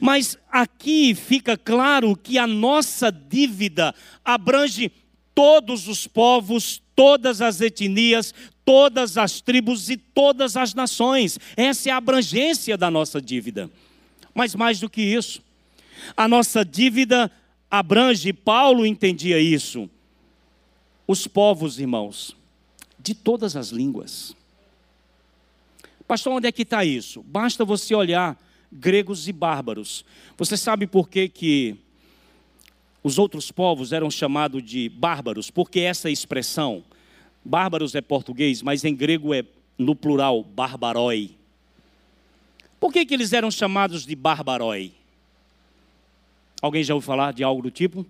[0.00, 4.90] Mas aqui fica claro que a nossa dívida abrange
[5.34, 11.38] todos os povos, todas as etnias, todas as tribos e todas as nações.
[11.56, 13.70] Essa é a abrangência da nossa dívida.
[14.34, 15.40] Mas mais do que isso,
[16.16, 17.30] a nossa dívida
[17.70, 19.88] abrange, Paulo entendia isso.
[21.06, 22.36] Os povos, irmãos,
[22.98, 24.36] de todas as línguas.
[26.06, 27.22] Pastor, onde é que está isso?
[27.22, 28.38] Basta você olhar
[28.72, 30.04] gregos e bárbaros.
[30.36, 31.76] Você sabe por que, que
[33.02, 35.50] os outros povos eram chamados de bárbaros?
[35.50, 36.82] Porque essa expressão,
[37.44, 39.44] bárbaros é português, mas em grego é
[39.76, 41.30] no plural, barbarói.
[42.80, 44.92] Por que, que eles eram chamados de barbarói?
[46.60, 48.06] Alguém já ouviu falar de algo do tipo?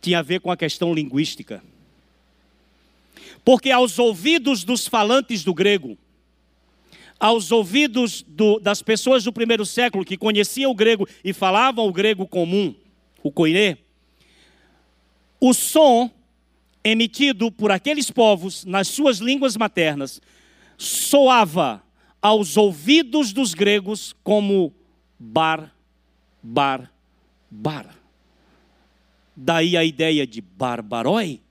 [0.00, 1.62] Tinha a ver com a questão linguística.
[3.46, 5.96] Porque aos ouvidos dos falantes do grego,
[7.20, 11.92] aos ouvidos do, das pessoas do primeiro século que conheciam o grego e falavam o
[11.92, 12.74] grego comum,
[13.22, 13.78] o koiné,
[15.40, 16.10] o som
[16.82, 20.20] emitido por aqueles povos nas suas línguas maternas
[20.76, 21.84] soava
[22.20, 24.74] aos ouvidos dos gregos como
[25.16, 25.72] bar,
[26.42, 26.92] bar,
[27.48, 27.94] bar.
[29.36, 31.45] Daí a ideia de barbarói.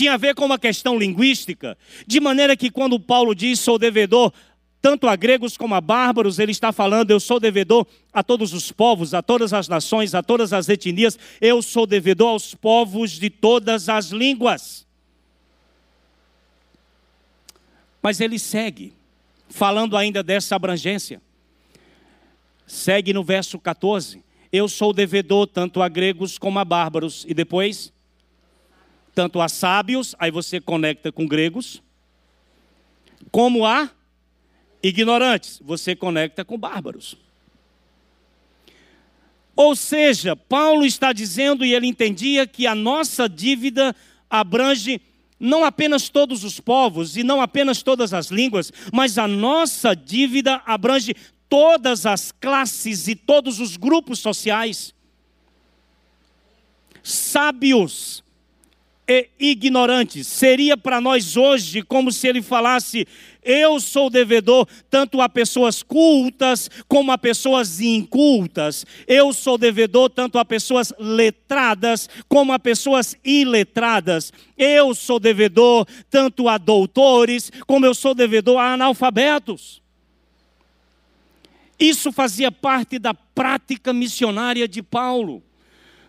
[0.00, 4.32] Tinha a ver com uma questão linguística, de maneira que quando Paulo diz sou devedor
[4.80, 8.72] tanto a gregos como a bárbaros, ele está falando: eu sou devedor a todos os
[8.72, 13.28] povos, a todas as nações, a todas as etnias, eu sou devedor aos povos de
[13.28, 14.86] todas as línguas.
[18.02, 18.94] Mas ele segue,
[19.50, 21.20] falando ainda dessa abrangência
[22.66, 24.24] segue no verso 14.
[24.50, 27.26] eu sou devedor tanto a gregos como a bárbaros.
[27.28, 27.92] E depois,
[29.14, 31.82] tanto a sábios, aí você conecta com gregos,
[33.30, 33.90] como a
[34.82, 37.16] ignorantes, você conecta com bárbaros.
[39.54, 43.94] Ou seja, Paulo está dizendo, e ele entendia, que a nossa dívida
[44.28, 45.00] abrange
[45.38, 50.62] não apenas todos os povos e não apenas todas as línguas, mas a nossa dívida
[50.66, 51.14] abrange
[51.48, 54.94] todas as classes e todos os grupos sociais.
[57.02, 58.22] Sábios
[59.10, 60.28] e ignorantes.
[60.28, 63.06] Seria para nós hoje como se ele falasse:
[63.42, 68.86] eu sou devedor tanto a pessoas cultas como a pessoas incultas.
[69.06, 74.32] Eu sou devedor tanto a pessoas letradas como a pessoas iletradas.
[74.56, 79.82] Eu sou devedor tanto a doutores como eu sou devedor a analfabetos.
[81.78, 85.42] Isso fazia parte da prática missionária de Paulo.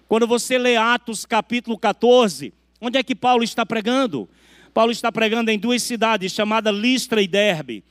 [0.06, 4.28] Quando você lê Atos capítulo 14, onde é que Paulo está pregando?
[4.74, 7.84] Paulo está pregando em duas cidades, chamadas Listra e Derbe.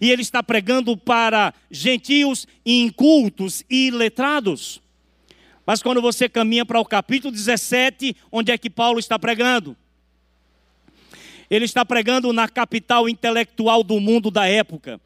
[0.00, 4.80] E ele está pregando para gentios incultos e letrados.
[5.66, 9.76] Mas quando você caminha para o capítulo 17, onde é que Paulo está pregando?
[11.50, 15.00] Ele está pregando na capital intelectual do mundo da época.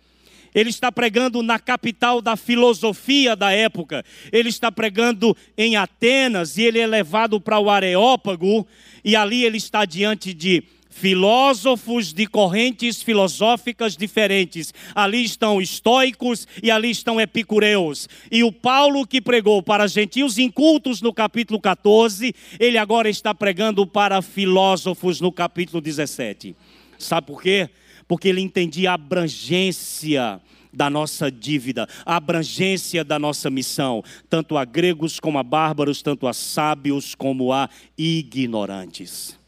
[0.55, 4.05] Ele está pregando na capital da filosofia da época.
[4.33, 8.67] Ele está pregando em Atenas e ele é levado para o Areópago
[9.05, 14.75] e ali ele está diante de filósofos de correntes filosóficas diferentes.
[14.95, 18.09] Ali estão estoicos e ali estão epicureus.
[18.31, 23.87] E o Paulo que pregou para gentios incultos no capítulo 14, ele agora está pregando
[23.87, 26.55] para filósofos no capítulo 17.
[26.99, 27.71] Sabe por quê?
[28.11, 30.41] Porque ele entendia a abrangência
[30.73, 36.27] da nossa dívida, a abrangência da nossa missão, tanto a gregos como a bárbaros, tanto
[36.27, 39.39] a sábios como a ignorantes.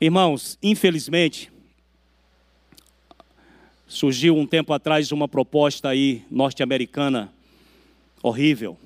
[0.00, 1.52] Irmãos, infelizmente,
[3.86, 7.32] surgiu um tempo atrás uma proposta aí norte-americana
[8.20, 8.76] horrível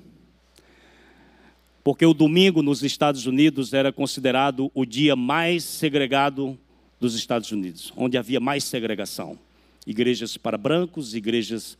[1.87, 6.59] porque o domingo nos Estados Unidos era considerado o dia mais segregado
[6.99, 9.39] dos Estados Unidos, onde havia mais segregação.
[9.85, 11.77] Igrejas para brancos, igrejas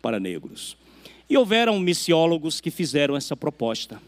[0.00, 0.76] para negros.
[1.28, 4.00] E houveram missiólogos que fizeram essa proposta.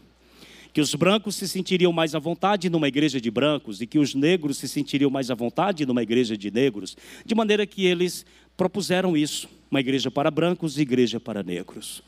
[0.71, 4.15] Que os brancos se sentiriam mais à vontade numa igreja de brancos e que os
[4.15, 8.25] negros se sentiriam mais à vontade numa igreja de negros, de maneira que eles
[8.55, 12.01] propuseram isso: uma igreja para brancos e igreja para negros.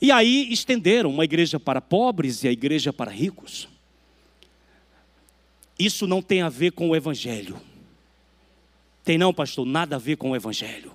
[0.00, 3.68] E aí estenderam uma igreja para pobres e a igreja para ricos.
[5.78, 7.60] Isso não tem a ver com o Evangelho.
[9.04, 9.66] Tem não, pastor?
[9.66, 10.92] Nada a ver com o Evangelho.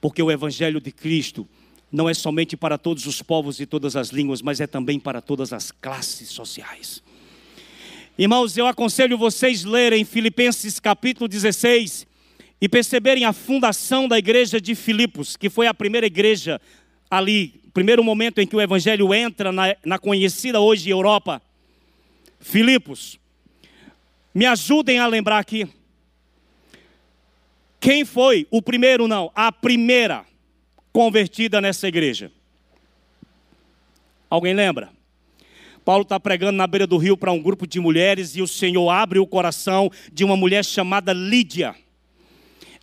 [0.00, 1.46] Porque o Evangelho de Cristo
[1.92, 5.20] não é somente para todos os povos e todas as línguas, mas é também para
[5.20, 7.02] todas as classes sociais.
[8.16, 12.06] Irmãos, eu aconselho vocês lerem Filipenses capítulo 16
[12.60, 16.60] e perceberem a fundação da igreja de Filipos, que foi a primeira igreja
[17.10, 21.42] ali, primeiro momento em que o evangelho entra na, na conhecida hoje Europa,
[22.38, 23.18] Filipos.
[24.32, 25.68] Me ajudem a lembrar aqui.
[27.80, 30.24] Quem foi o primeiro, não, a primeira
[30.92, 32.30] convertida nessa igreja?
[34.28, 34.90] Alguém lembra?
[35.84, 38.88] Paulo está pregando na beira do rio para um grupo de mulheres e o Senhor
[38.90, 41.74] abre o coração de uma mulher chamada Lídia.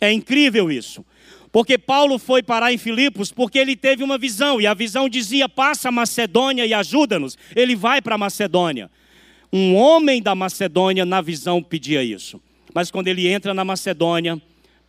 [0.00, 1.04] É incrível isso.
[1.50, 5.48] Porque Paulo foi parar em Filipos porque ele teve uma visão, e a visão dizia:
[5.48, 7.38] passa a Macedônia e ajuda-nos.
[7.54, 8.90] Ele vai para a Macedônia.
[9.52, 12.40] Um homem da Macedônia, na visão, pedia isso.
[12.74, 14.40] Mas quando ele entra na Macedônia,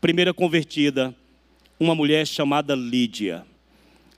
[0.01, 1.15] primeira convertida,
[1.79, 3.45] uma mulher chamada Lídia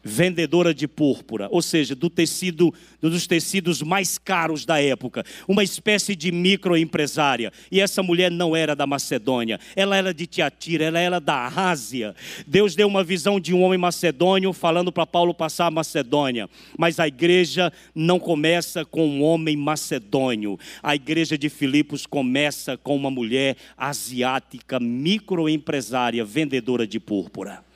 [0.03, 6.15] vendedora de púrpura, ou seja, do tecido, dos tecidos mais caros da época, uma espécie
[6.15, 7.51] de microempresária.
[7.71, 12.15] E essa mulher não era da Macedônia, ela era de Tiatira, ela era da Ásia.
[12.47, 16.99] Deus deu uma visão de um homem macedônio falando para Paulo passar a Macedônia, mas
[16.99, 20.57] a igreja não começa com um homem macedônio.
[20.81, 27.70] A igreja de Filipos começa com uma mulher asiática, microempresária, vendedora de púrpura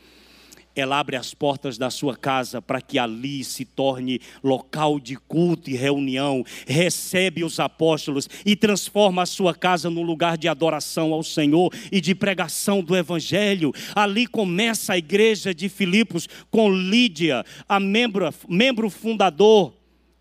[0.75, 5.69] ela abre as portas da sua casa para que ali se torne local de culto
[5.69, 11.23] e reunião, recebe os apóstolos e transforma a sua casa num lugar de adoração ao
[11.23, 13.71] Senhor e de pregação do Evangelho.
[13.95, 19.73] Ali começa a igreja de Filipos com Lídia, a membro, membro fundador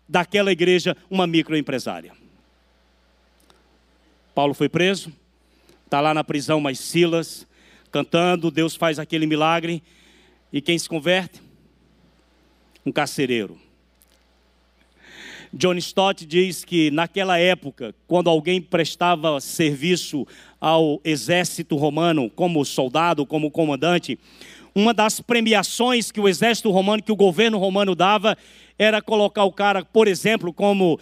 [0.07, 2.13] daquela igreja, uma microempresária.
[4.33, 5.11] Paulo foi preso,
[5.83, 7.47] está lá na prisão, mas Silas
[7.91, 9.81] cantando, Deus faz aquele milagre
[10.55, 11.41] E quem se converte?
[12.85, 13.59] Um carcereiro.
[15.51, 20.25] John Stott diz que naquela época, quando alguém prestava serviço
[20.57, 24.17] ao exército romano como soldado, como comandante,
[24.73, 28.37] uma das premiações que o exército romano, que o governo romano dava,
[28.79, 30.97] era colocar o cara, por exemplo, como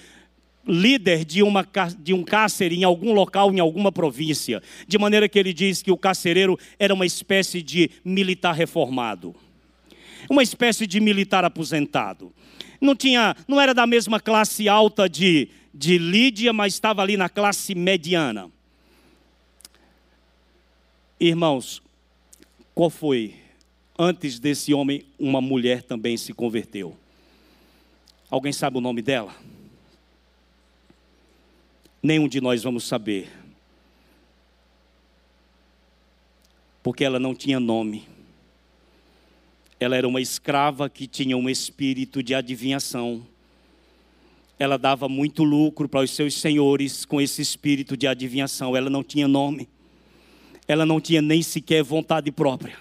[0.67, 1.63] líder de, uma,
[1.99, 4.63] de um cárcere em algum local, em alguma província.
[4.87, 9.35] De maneira que ele diz que o carcereiro era uma espécie de militar reformado.
[10.29, 12.33] Uma espécie de militar aposentado
[12.83, 17.29] não tinha, não era da mesma classe alta de, de Lídia, mas estava ali na
[17.29, 18.51] classe mediana.
[21.19, 21.81] Irmãos,
[22.75, 23.35] qual foi?
[23.97, 26.97] Antes desse homem, uma mulher também se converteu.
[28.29, 29.33] Alguém sabe o nome dela?
[32.01, 33.31] Nenhum de nós vamos saber.
[36.81, 38.05] Porque ela não tinha nome.
[39.83, 43.21] Ela era uma escrava que tinha um espírito de adivinhação.
[44.57, 48.77] Ela dava muito lucro para os seus senhores com esse espírito de adivinhação.
[48.77, 49.67] Ela não tinha nome.
[50.67, 52.77] Ela não tinha nem sequer vontade própria.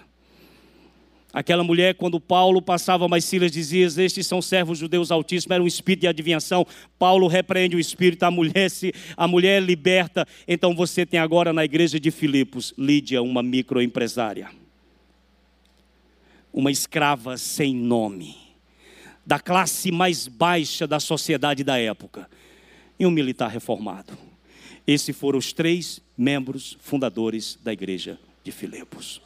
[1.33, 5.67] Aquela mulher, quando Paulo passava mais Silas, dizia: Estes são servos judeus altíssimos, era um
[5.67, 6.65] espírito de adivinhação.
[7.01, 10.25] Paulo repreende o espírito, a mulher, se, a mulher liberta.
[10.47, 14.62] Então você tem agora na igreja de Filipos, Lídia, uma microempresária
[16.53, 18.37] uma escrava sem nome,
[19.25, 22.29] da classe mais baixa da sociedade da época,
[22.99, 24.17] e um militar reformado.
[24.87, 29.21] Esses foram os três membros fundadores da igreja de Filipos.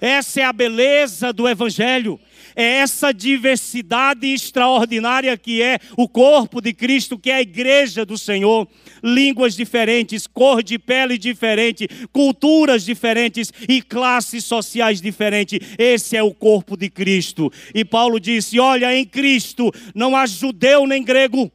[0.00, 2.20] Essa é a beleza do Evangelho,
[2.54, 8.18] é essa diversidade extraordinária que é o corpo de Cristo, que é a igreja do
[8.18, 8.66] Senhor.
[9.02, 15.60] Línguas diferentes, cor de pele diferente, culturas diferentes e classes sociais diferentes.
[15.78, 17.48] Esse é o corpo de Cristo.
[17.72, 21.50] E Paulo disse: Olha, em Cristo não há judeu nem grego,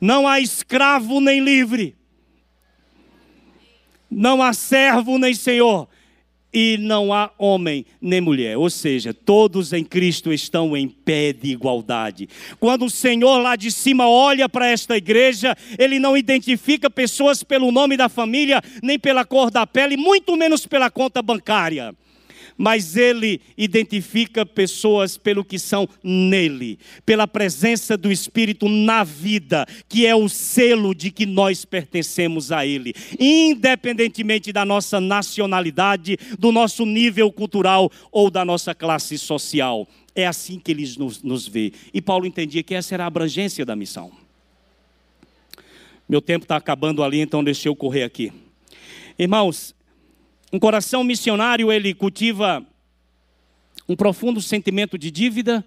[0.00, 1.94] não há escravo nem livre,
[4.10, 5.88] não há servo nem senhor
[6.52, 11.50] e não há homem nem mulher, ou seja, todos em Cristo estão em pé de
[11.50, 12.28] igualdade.
[12.58, 17.70] Quando o Senhor lá de cima olha para esta igreja, ele não identifica pessoas pelo
[17.70, 21.94] nome da família, nem pela cor da pele, muito menos pela conta bancária
[22.60, 30.04] mas ele identifica pessoas pelo que são nele, pela presença do Espírito na vida, que
[30.04, 36.84] é o selo de que nós pertencemos a ele, independentemente da nossa nacionalidade, do nosso
[36.84, 39.88] nível cultural ou da nossa classe social.
[40.14, 41.72] É assim que ele nos, nos vê.
[41.94, 44.12] E Paulo entendia que essa era a abrangência da missão.
[46.06, 48.30] Meu tempo está acabando ali, então deixa eu correr aqui.
[49.18, 49.74] Irmãos,
[50.52, 52.66] um coração missionário, ele cultiva
[53.88, 55.64] um profundo sentimento de dívida.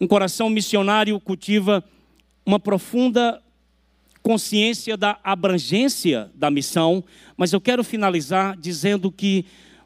[0.00, 1.84] Um coração missionário cultiva
[2.44, 3.40] uma profunda
[4.20, 7.04] consciência da abrangência da missão.
[7.36, 9.44] Mas eu quero finalizar dizendo que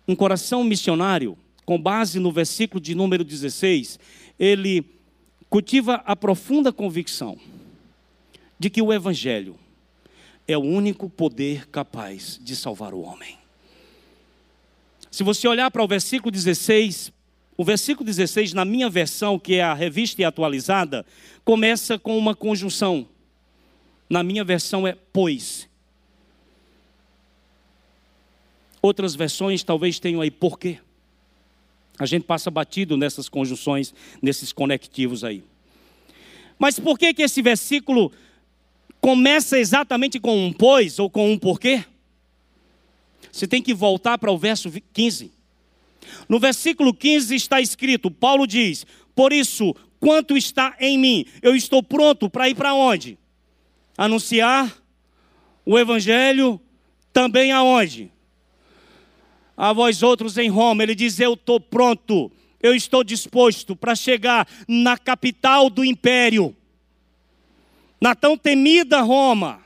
[0.08, 1.36] um coração missionário,
[1.66, 3.98] com base no versículo de número 16,
[4.38, 4.82] ele
[5.50, 7.38] cultiva a profunda convicção
[8.58, 9.56] de que o Evangelho
[10.48, 13.45] é o único poder capaz de salvar o homem.
[15.16, 17.10] Se você olhar para o versículo 16,
[17.56, 21.06] o versículo 16, na minha versão, que é a revista e atualizada,
[21.42, 23.08] começa com uma conjunção.
[24.10, 25.66] Na minha versão é pois.
[28.82, 30.80] Outras versões talvez tenham aí porquê.
[31.98, 35.42] A gente passa batido nessas conjunções, nesses conectivos aí.
[36.58, 38.12] Mas por que que esse versículo
[39.00, 41.86] começa exatamente com um pois ou com um porquê?
[43.30, 45.32] Você tem que voltar para o verso 15.
[46.28, 51.82] No versículo 15 está escrito: Paulo diz: Por isso, quanto está em mim, eu estou
[51.82, 53.18] pronto para ir para onde?
[53.96, 54.76] Anunciar
[55.64, 56.60] o evangelho
[57.12, 58.10] também aonde?
[59.56, 60.82] A vós outros em Roma.
[60.82, 62.30] Ele diz: Eu estou pronto,
[62.62, 66.54] eu estou disposto para chegar na capital do império,
[68.00, 69.60] na tão temida Roma,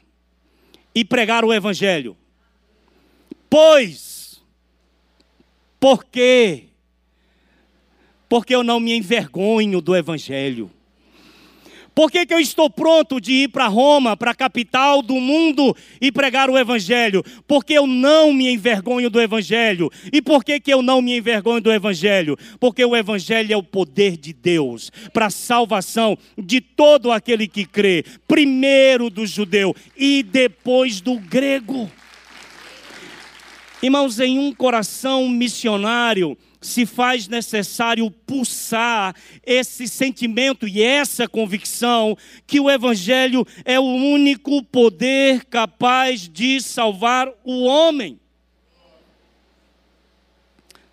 [0.94, 2.16] e pregar o evangelho.
[3.50, 4.40] Pois,
[5.80, 6.66] por quê?
[8.28, 10.70] Porque eu não me envergonho do Evangelho.
[11.92, 15.76] Por que, que eu estou pronto de ir para Roma, para a capital do mundo
[16.00, 17.24] e pregar o Evangelho?
[17.48, 19.90] Porque eu não me envergonho do Evangelho.
[20.12, 22.38] E por que, que eu não me envergonho do Evangelho?
[22.60, 27.64] Porque o Evangelho é o poder de Deus para a salvação de todo aquele que
[27.64, 31.90] crê, primeiro do judeu e depois do grego.
[33.82, 42.14] Irmãos, em um coração missionário, se faz necessário pulsar esse sentimento e essa convicção
[42.46, 48.20] que o Evangelho é o único poder capaz de salvar o homem.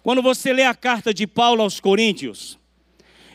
[0.02, 2.58] Quando você lê a carta de Paulo aos Coríntios,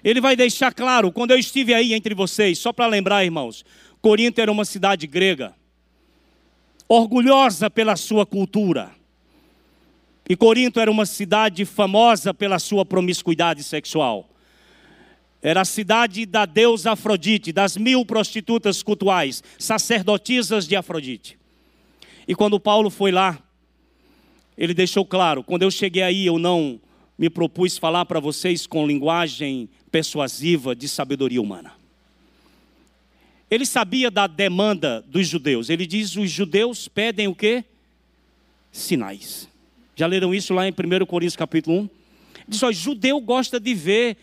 [0.02, 3.66] ele vai deixar claro, quando eu estive aí entre vocês, só para lembrar, irmãos,
[4.00, 5.54] Corinto era uma cidade grega,
[6.88, 9.01] orgulhosa pela sua cultura
[10.28, 14.28] e Corinto era uma cidade famosa pela sua promiscuidade sexual.
[15.42, 21.36] Era a cidade da deusa Afrodite, das mil prostitutas cultuais, sacerdotisas de Afrodite.
[22.28, 23.42] E quando Paulo foi lá,
[24.56, 26.80] ele deixou claro: quando eu cheguei aí, eu não
[27.18, 31.72] me propus falar para vocês com linguagem persuasiva de sabedoria humana.
[33.50, 35.68] Ele sabia da demanda dos judeus.
[35.68, 37.64] Ele diz: os judeus pedem o quê?
[38.70, 39.51] Sinais.
[39.94, 41.90] Já leram isso lá em 1 Coríntios capítulo 1?
[42.48, 44.16] Diz, ó, judeu gosta de ver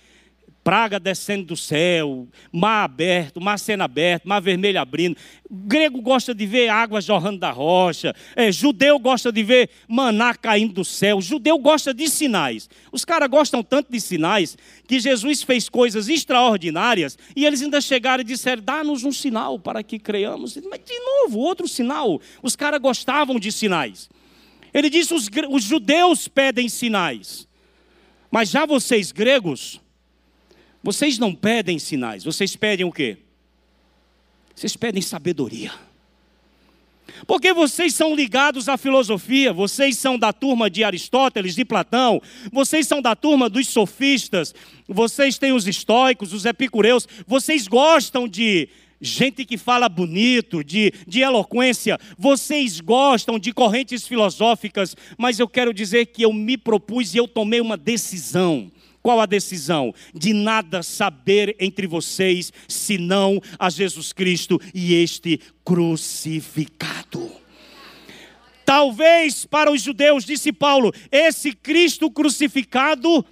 [0.64, 5.18] praga descendo do céu, mar aberto, mar sendo aberto, mar vermelho abrindo.
[5.50, 8.14] Grego gosta de ver água jorrando da rocha.
[8.36, 11.22] É, judeu gosta de ver maná caindo do céu.
[11.22, 12.70] Judeu gosta de sinais.
[12.92, 14.58] Os caras gostam tanto de sinais
[14.88, 19.82] que Jesus fez coisas extraordinárias e eles ainda chegaram e disseram: dá-nos um sinal para
[19.82, 20.56] que creiamos.
[20.70, 22.22] Mas de novo, outro sinal.
[22.44, 24.10] Os caras gostavam de sinais.
[24.74, 27.48] Ele disse: os, os judeus pedem sinais,
[28.32, 29.82] mas já vocês gregos,
[30.84, 33.18] vocês não pedem sinais, vocês pedem o quê?
[34.56, 35.72] Vocês pedem sabedoria.
[37.26, 42.88] Porque vocês são ligados à filosofia, vocês são da turma de Aristóteles, de Platão, vocês
[42.88, 44.54] são da turma dos sofistas,
[44.88, 48.70] vocês têm os estoicos, os epicureus, vocês gostam de
[49.02, 55.74] gente que fala bonito, de, de eloquência, vocês gostam de correntes filosóficas, mas eu quero
[55.74, 58.72] dizer que eu me propus e eu tomei uma decisão.
[59.02, 59.94] Qual a decisão?
[60.14, 67.32] De nada saber entre vocês senão a Jesus Cristo e este crucificado.
[68.66, 73.26] Talvez para os judeus, disse Paulo, esse Cristo crucificado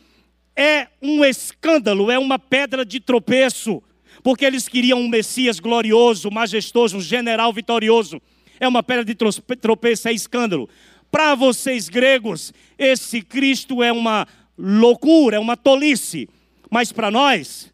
[0.56, 3.84] é um escândalo, é uma pedra de tropeço
[4.28, 8.22] porque eles queriam um Messias glorioso, majestoso, um general vitorioso.
[8.60, 10.68] É uma pedra de tropeço, é escândalo.
[11.10, 16.28] Para vocês gregos, esse Cristo é uma loucura, é uma tolice.
[16.70, 17.74] Mas para nós,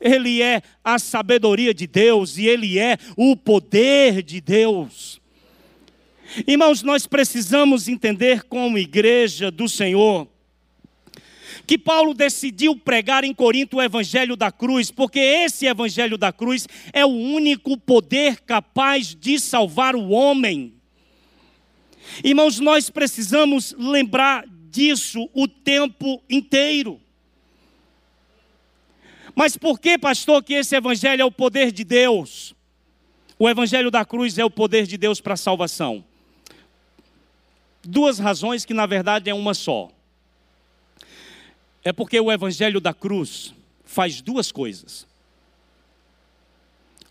[0.00, 5.20] ele é a sabedoria de Deus e ele é o poder de Deus.
[6.46, 10.26] Irmãos, nós precisamos entender como igreja do Senhor
[11.70, 16.66] que Paulo decidiu pregar em Corinto o evangelho da cruz, porque esse evangelho da cruz
[16.92, 20.74] é o único poder capaz de salvar o homem.
[22.24, 27.00] Irmãos, nós precisamos lembrar disso o tempo inteiro.
[29.32, 32.52] Mas por que, pastor, que esse evangelho é o poder de Deus?
[33.38, 36.04] O evangelho da cruz é o poder de Deus para a salvação.
[37.80, 39.88] Duas razões que na verdade é uma só.
[41.84, 43.54] É porque o Evangelho da cruz
[43.84, 45.06] faz duas coisas.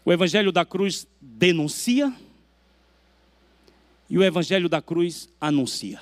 [0.06, 2.14] O Evangelho da cruz denuncia
[4.10, 6.02] e o Evangelho da cruz anuncia.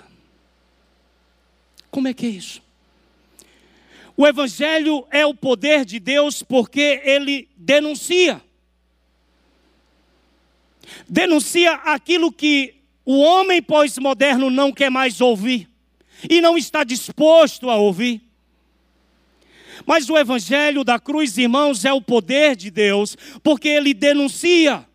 [1.90, 2.62] Como é que é isso?
[4.16, 8.42] O Evangelho é o poder de Deus porque ele denuncia.
[11.08, 15.70] Denuncia aquilo que o homem pós-moderno não quer mais ouvir
[16.30, 18.27] e não está disposto a ouvir.
[19.88, 24.86] Mas o Evangelho da cruz, irmãos, é o poder de Deus, porque ele denuncia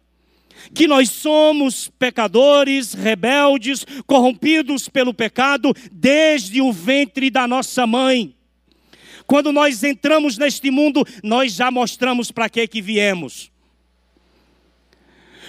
[0.74, 8.36] que nós somos pecadores, rebeldes, corrompidos pelo pecado desde o ventre da nossa mãe.
[9.26, 13.50] Quando nós entramos neste mundo, nós já mostramos para que que viemos.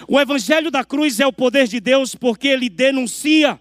[0.08, 3.60] O evangelho da cruz é o poder de Deus porque ele denuncia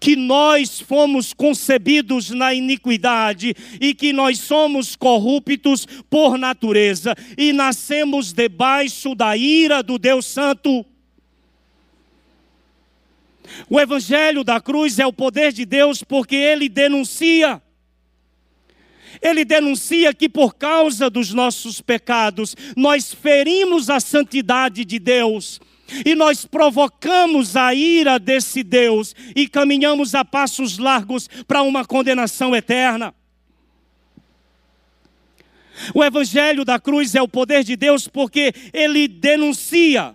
[0.00, 8.32] que nós fomos concebidos na iniquidade e que nós somos corruptos por natureza e nascemos
[8.32, 10.84] debaixo da ira do Deus Santo.
[13.68, 17.60] O Evangelho da cruz é o poder de Deus porque ele denuncia.
[19.20, 25.60] Ele denuncia que por causa dos nossos pecados, nós ferimos a santidade de Deus
[26.04, 32.54] e nós provocamos a ira desse Deus e caminhamos a passos largos para uma condenação
[32.54, 33.14] eterna.
[35.94, 40.14] O Evangelho da cruz é o poder de Deus porque ele denuncia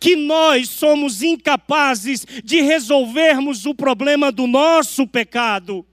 [0.00, 5.86] que nós somos incapazes de resolvermos o problema do nosso pecado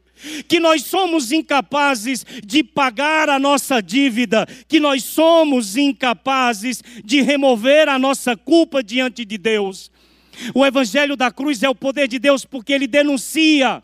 [0.47, 7.88] que nós somos incapazes de pagar a nossa dívida, que nós somos incapazes de remover
[7.89, 9.91] a nossa culpa diante de Deus.
[10.53, 13.84] O Evangelho da cruz é o poder de Deus porque ele denuncia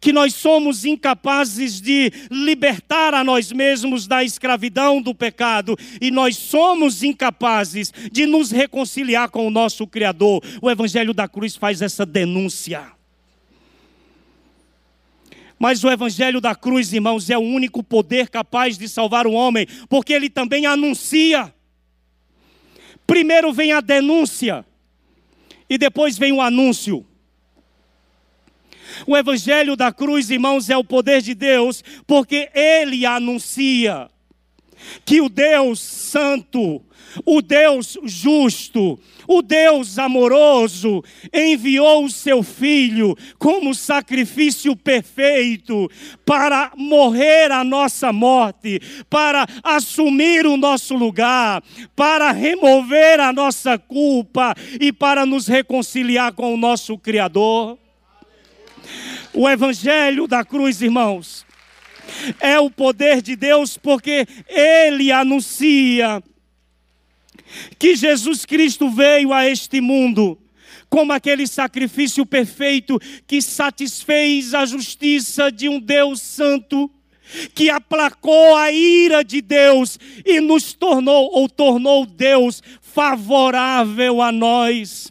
[0.00, 6.36] que nós somos incapazes de libertar a nós mesmos da escravidão do pecado e nós
[6.36, 10.42] somos incapazes de nos reconciliar com o nosso Criador.
[10.60, 13.01] O Evangelho da cruz faz essa denúncia.
[15.62, 19.64] Mas o Evangelho da cruz, irmãos, é o único poder capaz de salvar o homem,
[19.88, 21.54] porque ele também anuncia.
[23.06, 24.66] Primeiro vem a denúncia,
[25.70, 27.06] e depois vem o anúncio.
[29.06, 34.10] O Evangelho da cruz, irmãos, é o poder de Deus, porque ele anuncia
[35.04, 36.82] que o Deus Santo,
[37.24, 41.02] o Deus justo, o Deus amoroso
[41.32, 45.90] enviou o seu filho como sacrifício perfeito
[46.24, 51.62] para morrer a nossa morte, para assumir o nosso lugar,
[51.94, 57.78] para remover a nossa culpa e para nos reconciliar com o nosso Criador.
[59.32, 61.46] O evangelho da cruz, irmãos,
[62.40, 66.22] é o poder de Deus porque ele anuncia
[67.78, 70.38] que Jesus Cristo veio a este mundo
[70.92, 76.90] como aquele sacrifício perfeito que satisfez a justiça de um Deus santo,
[77.54, 85.10] que aplacou a ira de Deus e nos tornou ou tornou Deus favorável a nós.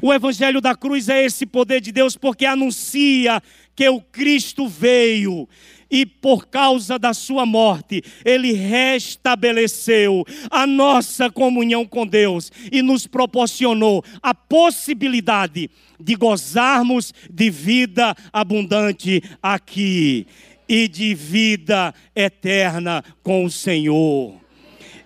[0.00, 3.42] O evangelho da cruz é esse poder de Deus porque anuncia
[3.76, 5.46] que o Cristo veio
[5.90, 13.06] e por causa da sua morte, ele restabeleceu a nossa comunhão com Deus e nos
[13.06, 20.26] proporcionou a possibilidade de gozarmos de vida abundante aqui
[20.68, 24.34] e de vida eterna com o Senhor.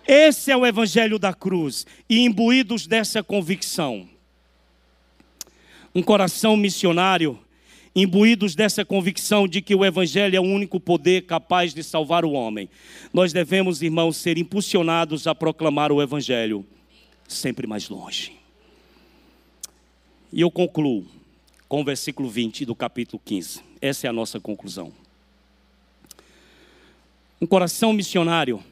[0.06, 4.08] Esse é o evangelho da cruz e imbuídos dessa convicção,
[5.94, 7.38] um coração missionário
[7.94, 12.32] imbuídos dessa convicção de que o Evangelho é o único poder capaz de salvar o
[12.32, 12.68] homem,
[13.12, 16.64] nós devemos, irmãos, ser impulsionados a proclamar o Evangelho
[17.28, 18.32] sempre mais longe.
[20.32, 21.06] E eu concluo
[21.68, 23.60] com o versículo 20 do capítulo 15.
[23.80, 24.92] Essa é a nossa conclusão.
[27.40, 28.62] Um coração missionário,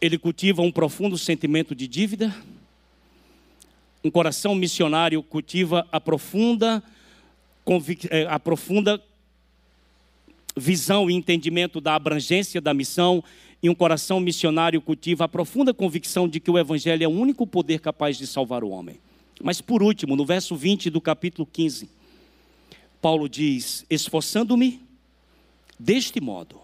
[0.00, 2.34] ele cultiva um profundo sentimento de dívida.
[4.02, 6.82] Um coração missionário cultiva a profunda
[8.28, 9.02] a profunda
[10.56, 13.22] visão e entendimento da abrangência da missão
[13.62, 17.46] e um coração missionário cultiva a profunda convicção de que o Evangelho é o único
[17.46, 19.00] poder capaz de salvar o homem.
[19.42, 21.88] Mas por último, no verso 20 do capítulo 15,
[23.00, 24.80] Paulo diz: Esforçando-me
[25.78, 26.60] deste modo,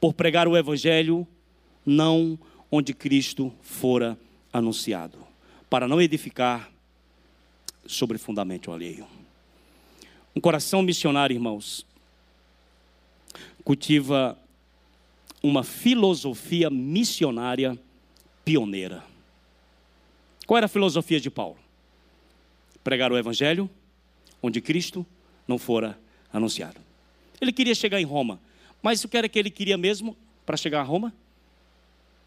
[0.00, 1.26] por pregar o Evangelho
[1.84, 2.38] não
[2.70, 4.18] onde Cristo fora
[4.52, 5.18] anunciado,
[5.68, 6.70] para não edificar
[7.86, 9.19] sobre fundamento alheio.
[10.34, 11.84] Um coração missionário, irmãos,
[13.64, 14.38] cultiva
[15.42, 17.78] uma filosofia missionária
[18.44, 19.02] pioneira.
[20.46, 21.56] Qual era a filosofia de Paulo?
[22.82, 23.68] Pregar o evangelho
[24.42, 25.06] onde Cristo
[25.46, 25.98] não fora
[26.32, 26.80] anunciado.
[27.40, 28.40] Ele queria chegar em Roma,
[28.82, 30.16] mas o que era que ele queria mesmo
[30.46, 31.12] para chegar a Roma?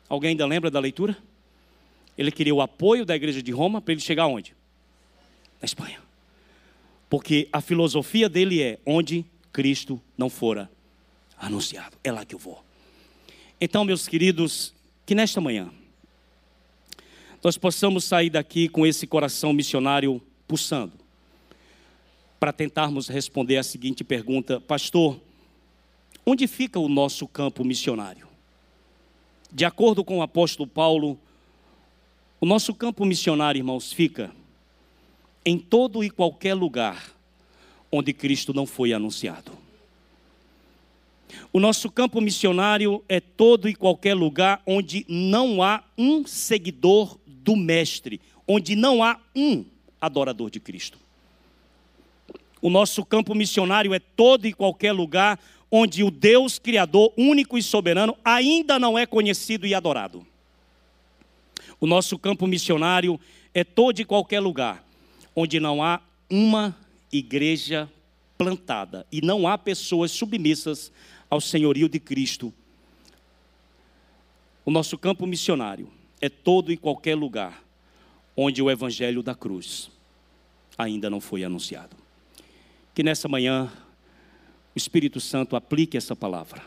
[0.10, 1.18] Alguém ainda lembra da leitura?
[2.18, 4.56] Ele queria o apoio da igreja de Roma para ele chegar onde?
[5.62, 6.00] Na Espanha.
[7.14, 10.68] Porque a filosofia dele é onde Cristo não fora
[11.38, 11.96] anunciado.
[12.04, 12.66] É lá que eu vou.
[13.62, 14.74] Então, meus queridos,
[15.06, 15.70] que nesta manhã
[17.44, 20.94] nós possamos sair daqui com esse coração missionário pulsando,
[22.40, 25.22] para tentarmos responder a seguinte pergunta: Pastor,
[26.26, 28.28] onde fica o nosso campo missionário?
[29.52, 31.20] De acordo com o apóstolo Paulo,
[32.42, 34.32] o nosso campo missionário, irmãos, fica
[35.46, 37.12] em todo e qualquer lugar
[37.92, 39.52] onde Cristo não foi anunciado.
[41.52, 47.56] O nosso campo missionário é todo e qualquer lugar onde não há um seguidor do
[47.56, 49.66] Mestre, onde não há um
[50.00, 50.98] adorador de Cristo.
[52.62, 55.40] O nosso campo missionário é todo e qualquer lugar
[55.70, 60.26] onde o Deus Criador, único e soberano, ainda não é conhecido e adorado.
[61.80, 63.20] O nosso campo missionário
[63.54, 64.84] é todo e qualquer lugar
[65.36, 66.76] onde não há uma
[67.12, 67.90] igreja
[68.38, 70.92] plantada e não há pessoas submissas
[71.30, 72.54] ao senhorio de Cristo.
[74.66, 77.64] O nosso campo missionário é todo e qualquer lugar
[78.36, 79.92] onde o evangelho da cruz
[80.78, 81.96] ainda não foi anunciado.
[82.96, 83.72] Que nessa manhã
[84.74, 86.64] o Espírito Santo aplique essa palavra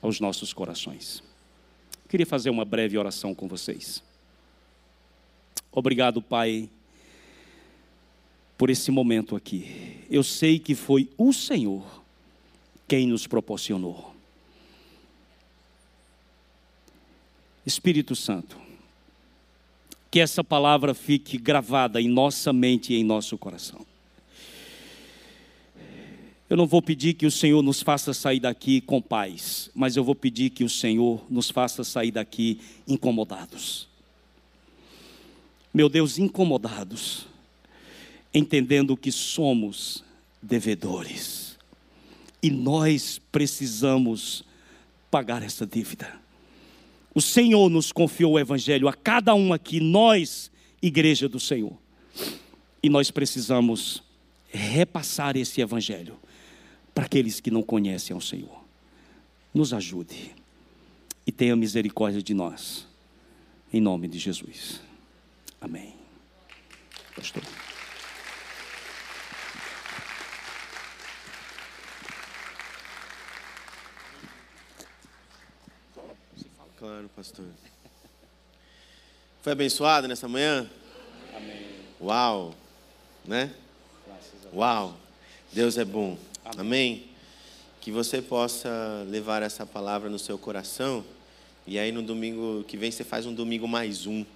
[0.00, 1.22] aos nossos corações.
[2.08, 4.02] Queria fazer uma breve oração com vocês.
[5.70, 6.68] Obrigado, Pai,
[8.56, 10.04] por esse momento aqui.
[10.10, 12.02] Eu sei que foi o Senhor
[12.86, 14.12] quem nos proporcionou.
[17.64, 18.56] Espírito Santo,
[20.10, 23.86] que essa palavra fique gravada em nossa mente e em nosso coração.
[26.50, 30.04] Eu não vou pedir que o Senhor nos faça sair daqui com paz, mas eu
[30.04, 33.88] vou pedir que o Senhor nos faça sair daqui incomodados.
[35.72, 37.26] Meu Deus, incomodados,
[38.34, 40.04] entendendo que somos
[40.40, 41.58] devedores
[42.42, 44.42] e nós precisamos
[45.10, 46.20] pagar essa dívida.
[47.14, 51.76] O Senhor nos confiou o Evangelho a cada um aqui, nós, igreja do Senhor.
[52.82, 54.02] E nós precisamos
[54.50, 56.18] repassar esse Evangelho
[56.94, 58.62] para aqueles que não conhecem ao Senhor.
[59.54, 60.34] Nos ajude
[61.26, 62.86] e tenha misericórdia de nós.
[63.72, 64.80] Em nome de Jesus.
[65.60, 65.94] Amém.
[67.14, 67.42] Pastor.
[76.82, 77.44] Claro, pastor.
[79.40, 80.68] Foi abençoado nessa manhã?
[81.32, 81.66] Amém.
[82.00, 82.56] Uau,
[83.24, 83.54] né?
[84.52, 84.96] Uau,
[85.52, 86.18] Deus é bom.
[86.44, 86.58] Amém.
[86.58, 87.08] Amém.
[87.80, 91.04] Que você possa levar essa palavra no seu coração
[91.68, 94.26] e aí no domingo que vem você faz um domingo mais um,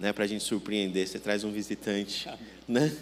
[0.00, 1.06] né, para a gente surpreender.
[1.06, 2.40] Você traz um visitante, Amém.
[2.66, 2.96] né?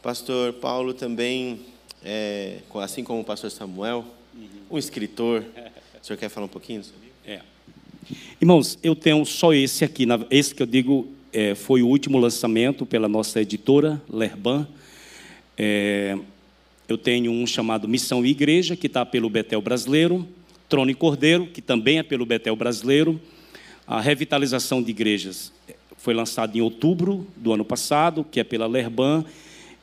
[0.00, 1.66] Pastor Paulo também,
[2.04, 4.48] é, assim como o pastor Samuel, uhum.
[4.70, 5.44] um escritor.
[6.00, 7.16] O senhor quer falar um pouquinho sobre isso?
[7.24, 7.52] É.
[8.40, 10.06] Irmãos, eu tenho só esse aqui.
[10.30, 14.66] Esse que eu digo é, foi o último lançamento pela nossa editora, Lerban.
[15.56, 16.18] É,
[16.88, 20.26] eu tenho um chamado Missão e Igreja, que está pelo Betel Brasileiro.
[20.68, 23.20] Trono e Cordeiro, que também é pelo Betel Brasileiro.
[23.86, 25.52] A revitalização de igrejas
[25.98, 29.24] foi lançado em outubro do ano passado, que é pela Lerban.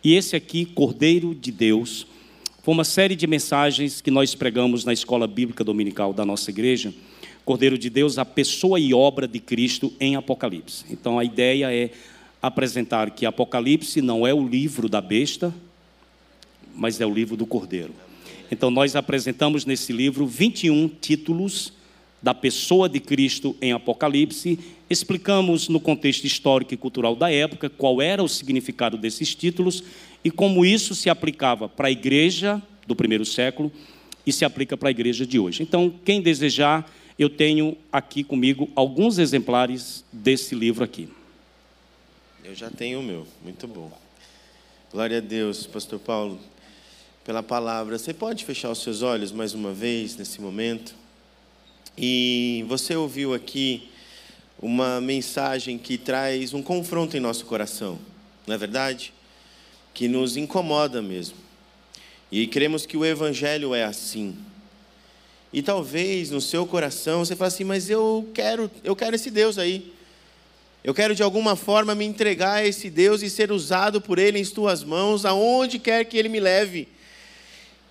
[0.03, 2.07] E esse aqui, Cordeiro de Deus,
[2.63, 6.93] foi uma série de mensagens que nós pregamos na escola bíblica dominical da nossa igreja
[7.49, 10.85] Cordeiro de Deus, a pessoa e obra de Cristo em Apocalipse.
[10.87, 11.89] Então a ideia é
[12.39, 15.51] apresentar que Apocalipse não é o livro da besta,
[16.75, 17.91] mas é o livro do Cordeiro.
[18.51, 21.73] Então nós apresentamos nesse livro 21 títulos
[22.21, 27.99] da pessoa de Cristo em Apocalipse, explicamos no contexto histórico e cultural da época qual
[27.99, 29.83] era o significado desses títulos
[30.23, 33.71] e como isso se aplicava para a igreja do primeiro século
[34.23, 35.63] e se aplica para a igreja de hoje.
[35.63, 41.09] Então, quem desejar eu tenho aqui comigo alguns exemplares desse livro aqui.
[42.45, 43.91] Eu já tenho o meu, muito bom.
[44.89, 46.39] Glória a Deus, Pastor Paulo,
[47.25, 47.97] pela palavra.
[47.97, 50.95] Você pode fechar os seus olhos mais uma vez nesse momento?
[51.97, 53.89] E você ouviu aqui
[54.61, 57.99] uma mensagem que traz um confronto em nosso coração,
[58.47, 59.13] não é verdade?
[59.93, 61.35] Que nos incomoda mesmo.
[62.31, 64.37] E cremos que o Evangelho é assim.
[65.51, 69.57] E talvez no seu coração você fale assim, mas eu quero, eu quero esse Deus
[69.57, 69.91] aí.
[70.83, 74.39] Eu quero de alguma forma me entregar a esse Deus e ser usado por Ele
[74.39, 76.87] em tuas mãos, aonde quer que Ele me leve.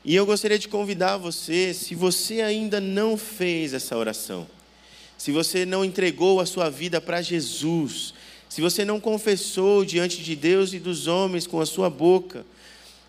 [0.04, 4.46] E eu gostaria de convidar você, se você ainda não fez essa oração,
[5.18, 8.14] se você não entregou a sua vida para Jesus,
[8.48, 12.46] se você não confessou diante de Deus e dos homens com a sua boca,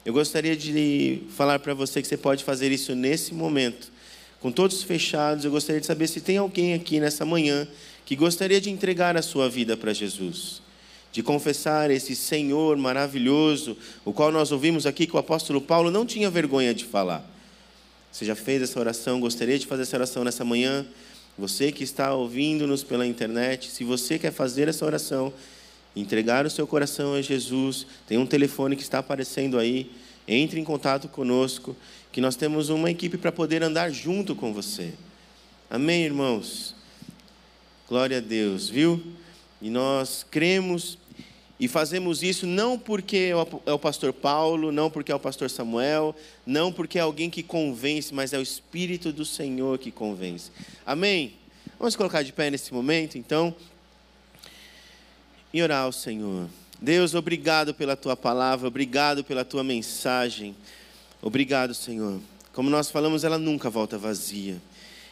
[0.04, 3.99] eu gostaria de falar para você que você pode fazer isso nesse momento
[4.40, 7.68] com todos fechados, eu gostaria de saber se tem alguém aqui nessa manhã
[8.06, 10.62] que gostaria de entregar a sua vida para Jesus,
[11.12, 16.06] de confessar esse Senhor maravilhoso, o qual nós ouvimos aqui que o apóstolo Paulo não
[16.06, 17.30] tinha vergonha de falar.
[18.12, 19.20] Você já fez essa oração?
[19.20, 20.86] Gostaria de fazer essa oração nessa manhã?
[21.38, 25.34] Você que está ouvindo-nos pela internet, se você quer fazer essa oração,
[25.96, 29.92] entregar o seu coração a Jesus, tem um telefone que está aparecendo aí,
[30.28, 31.76] entre em contato conosco
[32.12, 34.94] que nós temos uma equipe para poder andar junto com você.
[35.70, 36.76] Amém, irmãos?
[37.88, 39.02] Glória a Deus, viu?
[39.62, 40.98] E nós cremos
[41.60, 43.32] e fazemos isso não porque
[43.66, 47.44] é o pastor Paulo, não porque é o pastor Samuel, não porque é alguém que
[47.44, 50.52] convence, mas é o Espírito do Senhor que convence.
[50.86, 51.34] Amém?
[51.78, 53.54] Vamos colocar de pé nesse momento, então,
[55.54, 56.48] e orar ao Senhor.
[56.82, 60.56] Deus, obrigado pela tua palavra, obrigado pela tua mensagem.
[61.22, 62.20] Obrigado, Senhor.
[62.54, 64.62] Como nós falamos, ela nunca volta vazia.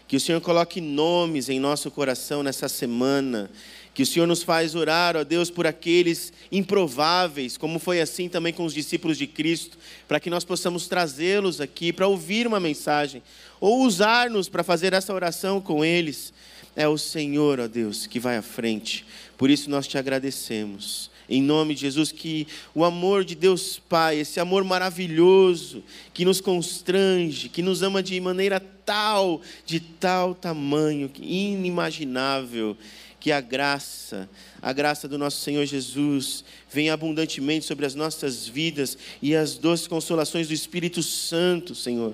[0.08, 3.50] Que o Senhor coloque nomes em nosso coração nessa semana
[3.98, 8.54] que o Senhor nos faz orar, ó Deus, por aqueles improváveis, como foi assim também
[8.54, 9.76] com os discípulos de Cristo,
[10.08, 13.24] para que nós possamos trazê-los aqui para ouvir uma mensagem,
[13.60, 16.32] ou usar-nos para fazer essa oração com eles.
[16.76, 19.04] É o Senhor, ó Deus, que vai à frente.
[19.36, 21.10] Por isso nós te agradecemos.
[21.30, 26.40] Em nome de Jesus, que o amor de Deus Pai, esse amor maravilhoso, que nos
[26.40, 32.78] constrange, que nos ama de maneira tal, de tal tamanho, inimaginável,
[33.20, 34.30] que a graça,
[34.62, 39.88] a graça do nosso Senhor Jesus, venha abundantemente sobre as nossas vidas e as doces
[39.88, 42.14] consolações do Espírito Santo, Senhor.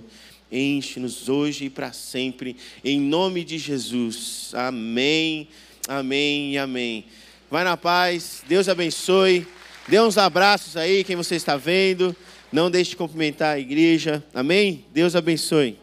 [0.52, 4.52] Enche-nos hoje e para sempre, em nome de Jesus.
[4.54, 5.48] Amém,
[5.88, 7.06] amém e amém.
[7.54, 9.46] Vai na paz, Deus abençoe.
[9.88, 12.16] Dê uns abraços aí, quem você está vendo.
[12.52, 14.24] Não deixe de cumprimentar a igreja.
[14.34, 14.84] Amém?
[14.92, 15.78] Deus abençoe.